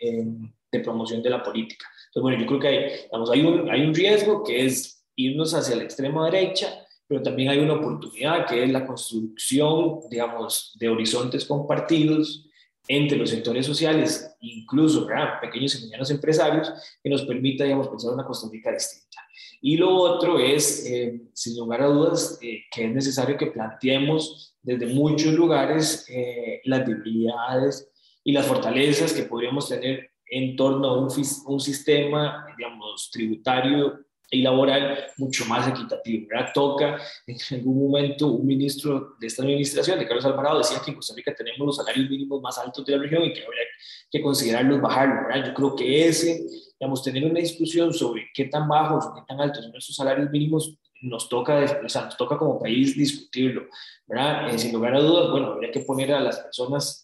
de 0.70 0.80
promoción 0.80 1.22
de 1.22 1.30
la 1.30 1.42
política. 1.42 1.86
Entonces, 2.14 2.22
bueno, 2.22 2.38
yo 2.38 2.46
creo 2.46 2.60
que 2.60 2.68
hay, 2.68 2.78
digamos, 3.04 3.30
hay, 3.30 3.40
un, 3.40 3.70
hay 3.70 3.86
un 3.86 3.94
riesgo 3.94 4.44
que 4.44 4.66
es 4.66 5.02
irnos 5.16 5.54
hacia 5.54 5.76
la 5.76 5.84
extrema 5.84 6.26
derecha, 6.30 6.68
pero 7.06 7.22
también 7.22 7.48
hay 7.48 7.58
una 7.58 7.74
oportunidad 7.74 8.46
que 8.46 8.62
es 8.62 8.70
la 8.70 8.86
construcción, 8.86 10.00
digamos, 10.10 10.76
de 10.78 10.90
horizontes 10.90 11.46
compartidos 11.46 12.46
entre 12.86 13.16
los 13.16 13.30
sectores 13.30 13.64
sociales, 13.64 14.36
incluso 14.40 15.06
pequeños 15.40 15.74
y 15.74 15.84
medianos 15.84 16.10
empresarios, 16.10 16.70
que 17.02 17.08
nos 17.08 17.22
permita, 17.22 17.64
digamos, 17.64 17.88
pensar 17.88 18.12
una 18.12 18.26
Costa 18.26 18.48
Rica 18.52 18.72
distinta. 18.72 19.22
Y 19.62 19.78
lo 19.78 19.94
otro 19.94 20.38
es, 20.38 20.84
eh, 20.86 21.18
sin 21.32 21.56
lugar 21.56 21.80
a 21.80 21.86
dudas, 21.86 22.38
eh, 22.42 22.64
que 22.70 22.84
es 22.84 22.92
necesario 22.92 23.38
que 23.38 23.46
planteemos 23.46 24.54
desde 24.60 24.86
muchos 24.86 25.32
lugares 25.32 26.04
eh, 26.10 26.60
las 26.64 26.86
debilidades 26.86 27.90
y 28.22 28.32
las 28.32 28.46
fortalezas 28.46 29.14
que 29.14 29.22
podríamos 29.22 29.68
tener 29.68 30.11
en 30.34 30.56
torno 30.56 30.88
a 30.88 30.98
un, 30.98 31.08
un 31.46 31.60
sistema, 31.60 32.46
digamos, 32.56 33.10
tributario 33.10 34.00
y 34.30 34.40
laboral 34.40 34.98
mucho 35.18 35.44
más 35.44 35.68
equitativo. 35.68 36.26
¿verdad? 36.30 36.50
Toca, 36.54 36.98
en 37.26 37.36
algún 37.58 37.90
momento, 37.90 38.28
un 38.28 38.46
ministro 38.46 39.14
de 39.20 39.26
esta 39.26 39.42
administración, 39.42 39.98
de 39.98 40.06
Carlos 40.06 40.24
Alvarado, 40.24 40.56
decía 40.56 40.80
que 40.82 40.90
en 40.90 40.96
Costa 40.96 41.14
Rica 41.14 41.34
tenemos 41.34 41.66
los 41.66 41.76
salarios 41.76 42.08
mínimos 42.08 42.40
más 42.40 42.56
altos 42.56 42.82
de 42.86 42.96
la 42.96 43.02
región 43.02 43.24
y 43.24 43.34
que 43.34 43.44
habría 43.44 43.64
que 44.10 44.22
considerarlos 44.22 44.80
bajarlos. 44.80 45.26
¿verdad? 45.28 45.48
Yo 45.48 45.54
creo 45.54 45.76
que 45.76 46.08
ese, 46.08 46.46
digamos, 46.80 47.02
tener 47.04 47.26
una 47.26 47.40
discusión 47.40 47.92
sobre 47.92 48.30
qué 48.32 48.46
tan 48.46 48.66
bajos 48.66 49.04
o 49.04 49.14
qué 49.14 49.20
tan 49.28 49.38
altos 49.38 49.66
son 49.66 49.76
esos 49.76 49.94
salarios 49.94 50.30
mínimos 50.30 50.78
nos 51.02 51.28
toca, 51.28 51.82
o 51.84 51.88
sea, 51.88 52.04
nos 52.04 52.16
toca 52.16 52.38
como 52.38 52.58
país 52.58 52.96
discutirlo, 52.96 53.66
¿verdad? 54.06 54.54
Eh, 54.54 54.58
sin 54.58 54.72
lugar 54.72 54.94
a 54.94 55.00
dudas, 55.00 55.30
bueno, 55.30 55.48
habría 55.48 55.70
que 55.70 55.80
poner 55.80 56.14
a 56.14 56.20
las 56.20 56.38
personas, 56.38 57.01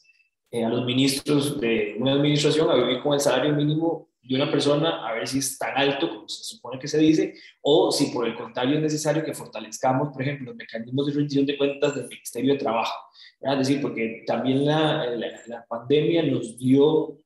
eh, 0.51 0.65
a 0.65 0.69
los 0.69 0.85
ministros 0.85 1.61
de 1.61 1.97
una 1.99 2.13
administración 2.13 2.71
a 2.71 2.75
vivir 2.75 3.03
con 3.03 3.15
el 3.15 3.21
salario 3.21 3.55
mínimo 3.55 4.09
de 4.23 4.35
una 4.35 4.51
persona 4.51 5.07
a 5.09 5.15
ver 5.15 5.27
si 5.27 5.39
es 5.39 5.59
tan 5.59 5.77
alto 5.77 6.09
como 6.09 6.29
se 6.29 6.45
supone 6.45 6.79
que 6.79 6.87
se 6.87 6.99
dice, 6.99 7.35
o 7.63 7.91
si 7.91 8.07
por 8.07 8.27
el 8.27 8.35
contrario 8.35 8.77
es 8.77 8.83
necesario 8.83 9.25
que 9.25 9.33
fortalezcamos, 9.33 10.11
por 10.13 10.21
ejemplo, 10.21 10.47
los 10.47 10.57
mecanismos 10.57 11.07
de 11.07 11.13
rendición 11.13 11.47
de 11.47 11.57
cuentas 11.57 11.95
del 11.95 12.09
Ministerio 12.09 12.53
de 12.53 12.59
Trabajo. 12.59 12.95
Es 13.41 13.59
decir, 13.59 13.81
porque 13.81 14.25
también 14.27 14.67
la, 14.67 15.07
la, 15.47 15.65
pandemia 15.67 16.23
nos 16.25 16.59
dio 16.59 17.19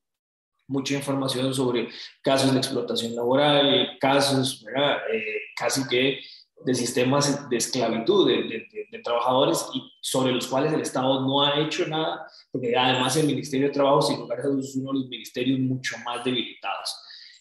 mucha 0.69 0.95
información 0.95 1.53
sobre 1.53 1.89
casos 2.23 2.53
de 2.53 2.59
explotación 2.59 3.17
laboral, 3.17 3.99
casos, 3.99 4.65
eh, 5.13 5.25
casi 5.57 5.87
que 5.89 6.21
de 6.65 6.75
sistemas 6.75 7.49
de 7.49 7.57
esclavitud 7.57 8.29
de, 8.29 8.67
de, 8.91 8.99
trabajadores 9.01 9.67
y 9.75 9.83
sobre 10.01 10.33
los 10.33 10.47
cuales 10.47 10.73
el 10.73 10.81
Estado 10.81 11.21
no 11.21 11.43
ha 11.43 11.61
hecho 11.61 11.87
nada, 11.87 12.27
porque 12.51 12.77
además 12.77 13.17
el 13.17 13.27
Ministerio 13.27 13.69
de 13.69 13.75
Trabajo, 13.75 14.03
sin 14.03 14.21
lugar 14.21 14.41
a 14.41 14.43
dudas, 14.45 14.67
es 14.67 14.77
uno 14.77 14.93
de 14.93 14.99
los 15.01 15.09
ministerios 15.09 15.59
mucho 15.61 15.97
más 16.05 16.25
debilitados. 16.25 16.97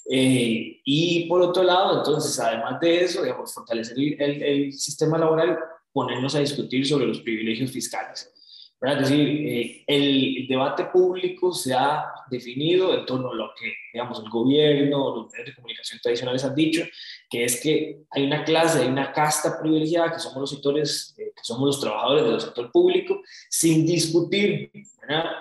Eh, 0.09 0.81
y 0.83 1.27
por 1.27 1.41
otro 1.41 1.63
lado, 1.63 1.99
entonces, 1.99 2.39
además 2.39 2.79
de 2.79 3.03
eso, 3.03 3.21
digamos, 3.21 3.53
fortalecer 3.53 3.97
el, 3.97 4.43
el, 4.43 4.73
sistema 4.73 5.17
laboral, 5.17 5.57
ponernos 5.93 6.33
a 6.35 6.39
discutir 6.39 6.85
sobre 6.87 7.05
los 7.05 7.21
privilegios 7.21 7.71
fiscales. 7.71 8.31
Es 8.81 8.99
decir, 8.99 9.47
eh, 9.47 9.83
el 9.85 10.47
debate 10.47 10.85
público 10.85 11.53
se 11.53 11.73
ha 11.73 12.05
definido 12.31 12.97
en 12.97 13.05
torno 13.05 13.31
a 13.31 13.35
lo 13.35 13.51
que, 13.57 13.71
digamos, 13.93 14.19
el 14.19 14.29
gobierno, 14.29 15.15
los 15.15 15.31
medios 15.31 15.47
de 15.47 15.55
comunicación 15.55 15.99
tradicionales 16.01 16.43
han 16.43 16.55
dicho, 16.55 16.83
que 17.29 17.43
es 17.43 17.61
que 17.61 18.01
hay 18.09 18.25
una 18.25 18.43
clase, 18.43 18.81
hay 18.81 18.87
una 18.87 19.11
casta 19.11 19.59
privilegiada, 19.61 20.11
que 20.13 20.19
somos 20.19 20.39
los 20.39 20.49
sectores, 20.49 21.15
eh, 21.17 21.31
que 21.35 21.43
somos 21.43 21.65
los 21.65 21.79
trabajadores 21.79 22.25
del 22.25 22.41
sector 22.41 22.71
público, 22.71 23.21
sin 23.49 23.85
discutir 23.85 24.71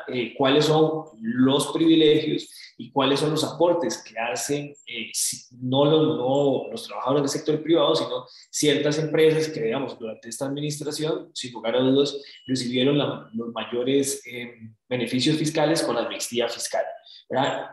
eh, 0.09 0.35
cuáles 0.37 0.65
son 0.65 1.05
los 1.21 1.69
privilegios 1.69 2.49
y 2.81 2.91
cuáles 2.91 3.21
son 3.21 3.31
los 3.31 3.45
aportes 3.45 4.03
que 4.03 4.19
hacen 4.19 4.75
eh, 4.87 5.13
no, 5.61 5.85
los, 5.85 6.17
no, 6.17 6.71
los 6.73 6.87
trabajadores 6.87 7.23
del 7.23 7.41
sector 7.41 7.63
privado, 7.63 7.95
sino 7.95 8.25
ciertas 8.51 8.99
empresas 8.99 9.49
que, 9.49 9.61
digamos, 9.61 9.99
durante 9.99 10.31
esta 10.31 10.47
administración, 10.47 11.31
sin 11.35 11.53
lugar 11.53 11.77
a 11.77 11.81
dudas, 11.81 12.17
recibieron 12.47 12.97
los 12.97 13.53
mayores 13.53 14.23
eh, 14.27 14.55
beneficios 14.89 15.37
fiscales 15.37 15.83
con 15.83 15.95
la 15.95 16.03
amnistía 16.03 16.49
fiscal. 16.49 16.85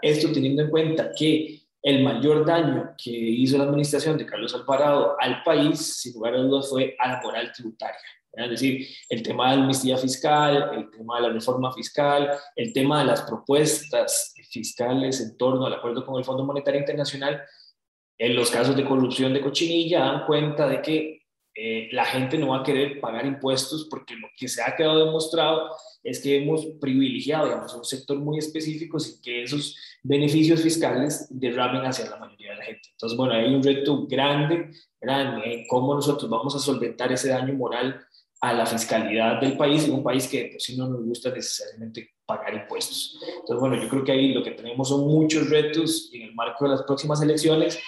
Esto 0.02 0.32
teniendo 0.32 0.64
en 0.64 0.70
cuenta 0.70 1.12
que 1.12 1.62
el 1.82 2.04
mayor 2.04 2.46
daño 2.46 2.94
que 2.98 3.12
hizo 3.12 3.58
la 3.58 3.64
administración 3.64 4.18
de 4.18 4.26
Carlos 4.26 4.54
Alvarado 4.54 5.16
al 5.20 5.42
país, 5.44 6.02
sin 6.02 6.14
lugar 6.14 6.36
a 6.36 6.40
dudas, 6.40 6.70
fue 6.70 6.96
a 7.00 7.14
la 7.14 7.22
moral 7.22 7.52
tributaria. 7.54 7.98
Es 8.34 8.50
decir, 8.52 8.88
el 9.10 9.24
tema 9.24 9.50
de 9.50 9.58
la 9.58 9.62
amnistía 9.64 9.98
fiscal, 9.98 10.70
el 10.76 10.92
tema 10.92 11.16
de 11.16 11.28
la 11.28 11.34
reforma 11.34 11.74
fiscal, 11.74 12.30
el 12.56 12.72
tema 12.72 13.00
de 13.00 13.06
las 13.06 13.24
propuestas 13.24 14.36
fiscales 14.52 15.20
en 15.22 15.38
torno 15.38 15.66
al 15.66 15.74
acuerdo 15.74 16.06
con 16.06 16.18
el 16.18 16.24
Fondo 16.24 16.46
Monetario 16.46 16.80
Internacional, 16.80 17.42
en 18.20 18.36
los 18.36 18.52
casos 18.52 18.76
de 18.76 18.86
corrupción 18.86 19.34
de 19.34 19.42
cochinilla 19.42 20.00
dan 20.00 20.26
cuenta 20.26 20.68
de 20.68 20.82
que 20.82 21.17
eh, 21.60 21.90
la 21.92 22.06
gente 22.06 22.38
no 22.38 22.50
va 22.50 22.60
a 22.60 22.64
querer 22.64 23.00
pagar 23.00 23.26
impuestos 23.26 23.88
porque 23.90 24.16
lo 24.16 24.28
que 24.38 24.48
se 24.48 24.62
ha 24.62 24.76
quedado 24.76 25.06
demostrado 25.06 25.72
es 26.04 26.22
que 26.22 26.38
hemos 26.38 26.64
privilegiado, 26.80 27.46
digamos, 27.46 27.74
un 27.74 27.84
sector 27.84 28.16
muy 28.20 28.38
específico 28.38 29.00
sin 29.00 29.20
que 29.24 29.42
esos 29.42 29.76
beneficios 30.04 30.62
fiscales 30.62 31.26
derramen 31.32 31.82
hacia 31.82 32.12
la 32.12 32.18
mayoría 32.18 32.52
de 32.52 32.58
la 32.58 32.64
gente. 32.64 32.90
Entonces, 32.92 33.18
bueno, 33.18 33.34
hay 33.34 33.56
un 33.56 33.64
reto 33.64 34.06
grande, 34.06 34.70
grande, 35.02 35.52
en 35.52 35.68
cómo 35.68 35.96
nosotros 35.96 36.30
vamos 36.30 36.56
a 36.56 36.60
solventar 36.60 37.12
ese 37.12 37.30
daño 37.30 37.56
moral 37.56 38.06
a 38.40 38.54
la 38.54 38.68
fiscalidad 38.68 39.42
del 39.42 39.58
país, 39.58 39.86
en 39.86 39.96
un 39.96 40.04
país 40.04 40.28
que 40.28 40.50
pues, 40.52 40.64
sí 40.64 40.78
no 40.78 40.88
nos 40.88 41.04
gusta 41.04 41.32
necesariamente 41.32 42.12
pagar 42.24 42.54
impuestos. 42.54 43.20
Entonces, 43.40 43.60
bueno, 43.60 43.82
yo 43.82 43.90
creo 43.90 44.04
que 44.04 44.12
ahí 44.12 44.32
lo 44.32 44.44
que 44.44 44.52
tenemos 44.52 44.90
son 44.90 45.08
muchos 45.08 45.50
retos 45.50 46.10
y 46.12 46.22
en 46.22 46.30
el 46.30 46.36
marco 46.36 46.66
de 46.66 46.72
las 46.72 46.84
próximas 46.84 47.20
elecciones, 47.24 47.80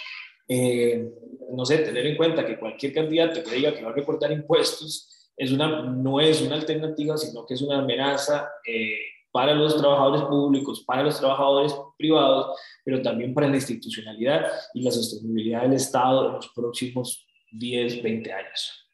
eh, 0.49 1.07
no 1.51 1.65
sé, 1.65 1.77
tener 1.79 2.05
en 2.07 2.17
cuenta 2.17 2.45
que 2.45 2.59
cualquier 2.59 2.93
candidato 2.93 3.43
que 3.43 3.55
diga 3.55 3.73
que 3.73 3.83
va 3.83 3.91
a 3.91 3.93
recortar 3.93 4.31
impuestos 4.31 5.29
es 5.37 5.51
una, 5.51 5.83
no 5.83 6.19
es 6.19 6.41
una 6.41 6.55
alternativa, 6.55 7.17
sino 7.17 7.45
que 7.45 7.53
es 7.53 7.61
una 7.61 7.79
amenaza 7.79 8.49
eh, 8.67 8.97
para 9.31 9.53
los 9.53 9.77
trabajadores 9.77 10.23
públicos, 10.23 10.83
para 10.85 11.03
los 11.03 11.19
trabajadores 11.19 11.73
privados, 11.97 12.59
pero 12.83 13.01
también 13.01 13.33
para 13.33 13.47
la 13.47 13.55
institucionalidad 13.55 14.51
y 14.73 14.81
la 14.81 14.91
sostenibilidad 14.91 15.61
del 15.61 15.73
Estado 15.73 16.27
en 16.27 16.33
los 16.35 16.49
próximos 16.49 17.27
10, 17.51 18.01
20 18.01 18.33
años. 18.33 18.89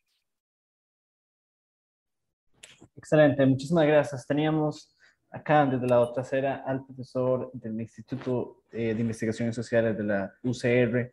Excelente, 2.98 3.46
muchísimas 3.46 3.88
gracias. 3.88 4.28
Teníamos 4.28 4.96
acá 5.32 5.65
desde 5.65 5.88
la 5.88 6.00
otra 6.00 6.22
acera 6.22 6.63
al 6.65 6.86
profesor 6.86 7.50
del 7.54 7.80
Instituto 7.80 8.63
eh, 8.72 8.94
de 8.94 9.02
Investigaciones 9.02 9.56
Sociales 9.56 9.98
de 9.98 10.04
la 10.04 10.34
UCR, 10.44 11.12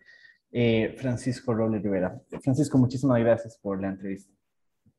eh, 0.53 0.95
Francisco 0.99 1.55
Robles 1.55 1.83
Rivera. 1.83 2.21
Francisco, 2.43 2.79
muchísimas 2.79 3.19
gracias 3.21 3.59
por 3.61 3.81
la 3.81 3.89
entrevista. 3.89 4.31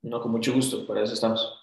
No, 0.02 0.20
con 0.20 0.32
mucho 0.32 0.54
gusto, 0.54 0.86
para 0.86 1.04
eso 1.04 1.14
estamos. 1.14 1.63